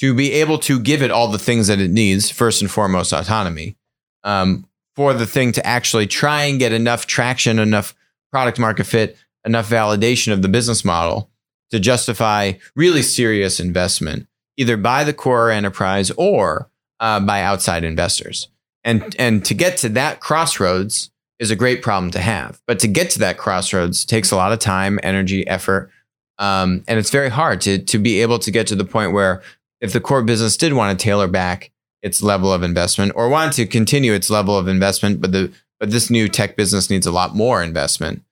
to 0.00 0.14
be 0.14 0.32
able 0.32 0.58
to 0.60 0.80
give 0.80 1.02
it 1.02 1.10
all 1.10 1.28
the 1.28 1.38
things 1.38 1.66
that 1.66 1.78
it 1.78 1.90
needs. 1.90 2.30
First 2.30 2.62
and 2.62 2.70
foremost, 2.70 3.12
autonomy. 3.12 3.76
Um, 4.24 4.66
for 4.96 5.12
the 5.12 5.26
thing 5.26 5.52
to 5.52 5.66
actually 5.66 6.06
try 6.06 6.44
and 6.44 6.58
get 6.58 6.72
enough 6.72 7.06
traction, 7.06 7.58
enough 7.58 7.94
product 8.30 8.58
market 8.58 8.84
fit, 8.84 9.18
enough 9.44 9.68
validation 9.68 10.32
of 10.32 10.40
the 10.40 10.48
business 10.48 10.86
model 10.86 11.30
to 11.70 11.78
justify 11.78 12.52
really 12.74 13.02
serious 13.02 13.60
investment, 13.60 14.26
either 14.56 14.78
by 14.78 15.04
the 15.04 15.12
core 15.12 15.50
enterprise 15.50 16.10
or 16.16 16.70
uh, 17.02 17.20
by 17.20 17.42
outside 17.42 17.84
investors. 17.84 18.48
And, 18.84 19.14
and 19.18 19.44
to 19.44 19.54
get 19.54 19.76
to 19.78 19.90
that 19.90 20.20
crossroads 20.20 21.10
is 21.38 21.50
a 21.50 21.56
great 21.56 21.82
problem 21.82 22.10
to 22.12 22.20
have. 22.20 22.62
But 22.66 22.78
to 22.78 22.88
get 22.88 23.10
to 23.10 23.18
that 23.18 23.36
crossroads 23.36 24.04
takes 24.04 24.30
a 24.30 24.36
lot 24.36 24.52
of 24.52 24.60
time, 24.60 24.98
energy, 25.02 25.46
effort. 25.46 25.90
Um, 26.38 26.84
and 26.88 26.98
it's 26.98 27.10
very 27.10 27.28
hard 27.28 27.60
to, 27.62 27.78
to 27.78 27.98
be 27.98 28.22
able 28.22 28.38
to 28.38 28.50
get 28.50 28.66
to 28.68 28.76
the 28.76 28.84
point 28.84 29.12
where 29.12 29.42
if 29.80 29.92
the 29.92 30.00
core 30.00 30.22
business 30.22 30.56
did 30.56 30.72
want 30.72 30.98
to 30.98 31.02
tailor 31.02 31.28
back 31.28 31.72
its 32.02 32.22
level 32.22 32.52
of 32.52 32.62
investment 32.62 33.12
or 33.14 33.28
want 33.28 33.52
to 33.54 33.66
continue 33.66 34.12
its 34.12 34.30
level 34.30 34.56
of 34.56 34.68
investment, 34.68 35.20
but 35.20 35.32
the 35.32 35.52
but 35.80 35.90
this 35.90 36.10
new 36.10 36.28
tech 36.28 36.54
business 36.54 36.88
needs 36.88 37.08
a 37.08 37.10
lot 37.10 37.34
more 37.34 37.60
investment. 37.60 38.22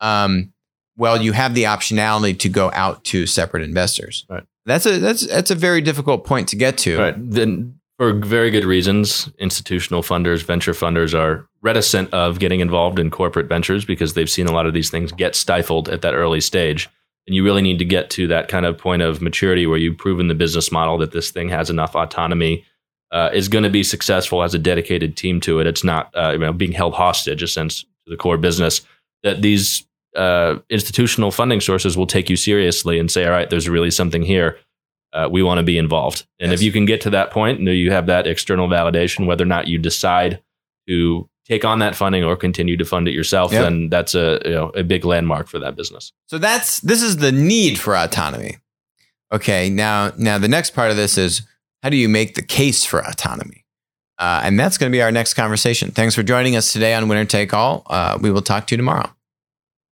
Um, 0.00 0.52
well, 0.98 1.22
you 1.22 1.32
have 1.32 1.54
the 1.54 1.62
optionality 1.62 2.38
to 2.40 2.50
go 2.50 2.70
out 2.74 3.02
to 3.04 3.26
separate 3.26 3.62
investors. 3.62 4.26
Right. 4.28 4.44
That's 4.66 4.84
a 4.84 4.98
that's 4.98 5.26
that's 5.26 5.50
a 5.50 5.54
very 5.54 5.80
difficult 5.80 6.26
point 6.26 6.48
to 6.48 6.56
get 6.56 6.76
to. 6.78 6.98
Right. 6.98 7.14
Then 7.16 7.77
for 7.98 8.12
very 8.12 8.50
good 8.50 8.64
reasons, 8.64 9.28
institutional 9.38 10.02
funders, 10.02 10.44
venture 10.44 10.72
funders 10.72 11.18
are 11.18 11.48
reticent 11.62 12.12
of 12.14 12.38
getting 12.38 12.60
involved 12.60 12.98
in 12.98 13.10
corporate 13.10 13.48
ventures 13.48 13.84
because 13.84 14.14
they've 14.14 14.30
seen 14.30 14.46
a 14.46 14.52
lot 14.52 14.66
of 14.66 14.72
these 14.72 14.88
things 14.88 15.10
get 15.10 15.34
stifled 15.34 15.88
at 15.88 16.02
that 16.02 16.14
early 16.14 16.40
stage. 16.40 16.88
And 17.26 17.34
you 17.34 17.44
really 17.44 17.60
need 17.60 17.80
to 17.80 17.84
get 17.84 18.08
to 18.10 18.28
that 18.28 18.48
kind 18.48 18.64
of 18.64 18.78
point 18.78 19.02
of 19.02 19.20
maturity 19.20 19.66
where 19.66 19.78
you've 19.78 19.98
proven 19.98 20.28
the 20.28 20.34
business 20.34 20.70
model 20.70 20.96
that 20.98 21.10
this 21.10 21.30
thing 21.30 21.48
has 21.48 21.68
enough 21.70 21.96
autonomy 21.96 22.64
uh, 23.10 23.30
is 23.34 23.48
going 23.48 23.64
to 23.64 23.70
be 23.70 23.82
successful 23.82 24.42
as 24.42 24.54
a 24.54 24.58
dedicated 24.58 25.16
team 25.16 25.40
to 25.40 25.58
it. 25.58 25.66
It's 25.66 25.84
not 25.84 26.10
uh, 26.16 26.30
you 26.32 26.38
know, 26.38 26.52
being 26.52 26.72
held 26.72 26.94
hostage, 26.94 27.42
a 27.42 27.48
sense, 27.48 27.82
to 27.82 28.10
the 28.10 28.16
core 28.16 28.38
business. 28.38 28.80
That 29.24 29.42
these 29.42 29.84
uh, 30.14 30.58
institutional 30.70 31.32
funding 31.32 31.60
sources 31.60 31.96
will 31.96 32.06
take 32.06 32.30
you 32.30 32.36
seriously 32.36 32.98
and 32.98 33.10
say, 33.10 33.24
"All 33.24 33.32
right, 33.32 33.50
there's 33.50 33.68
really 33.68 33.90
something 33.90 34.22
here. 34.22 34.58
Uh, 35.18 35.28
we 35.28 35.42
want 35.42 35.58
to 35.58 35.64
be 35.64 35.78
involved." 35.78 36.26
And 36.38 36.50
yes. 36.50 36.60
if 36.60 36.64
you 36.64 36.72
can 36.72 36.84
get 36.84 37.00
to 37.02 37.10
that 37.10 37.30
point, 37.30 37.58
and 37.58 37.68
you 37.68 37.90
have 37.90 38.06
that 38.06 38.26
external 38.26 38.68
validation, 38.68 39.26
whether 39.26 39.44
or 39.44 39.46
not 39.46 39.66
you 39.66 39.78
decide 39.78 40.42
to 40.86 41.28
take 41.46 41.64
on 41.64 41.78
that 41.78 41.96
funding 41.96 42.24
or 42.24 42.36
continue 42.36 42.76
to 42.76 42.84
fund 42.84 43.08
it 43.08 43.12
yourself, 43.12 43.52
yep. 43.52 43.62
then 43.62 43.88
that's 43.88 44.14
a 44.14 44.40
you 44.44 44.52
know 44.52 44.68
a 44.70 44.84
big 44.84 45.04
landmark 45.04 45.48
for 45.48 45.58
that 45.58 45.76
business. 45.76 46.12
So 46.26 46.38
that's 46.38 46.80
this 46.80 47.02
is 47.02 47.16
the 47.16 47.32
need 47.32 47.78
for 47.78 47.96
autonomy. 47.96 48.58
Okay, 49.32 49.68
now 49.70 50.12
now 50.16 50.38
the 50.38 50.48
next 50.48 50.70
part 50.70 50.90
of 50.90 50.96
this 50.96 51.18
is 51.18 51.42
how 51.82 51.90
do 51.90 51.96
you 51.96 52.08
make 52.08 52.34
the 52.34 52.42
case 52.42 52.84
for 52.84 53.00
autonomy? 53.00 53.64
Uh, 54.18 54.40
and 54.42 54.58
that's 54.58 54.78
going 54.78 54.90
to 54.90 54.96
be 54.96 55.00
our 55.00 55.12
next 55.12 55.34
conversation. 55.34 55.92
Thanks 55.92 56.14
for 56.14 56.24
joining 56.24 56.56
us 56.56 56.72
today 56.72 56.92
on 56.94 57.08
Winner 57.08 57.24
Take 57.24 57.54
All. 57.54 57.84
Uh, 57.86 58.18
we 58.20 58.32
will 58.32 58.42
talk 58.42 58.66
to 58.66 58.74
you 58.74 58.76
tomorrow. 58.76 59.08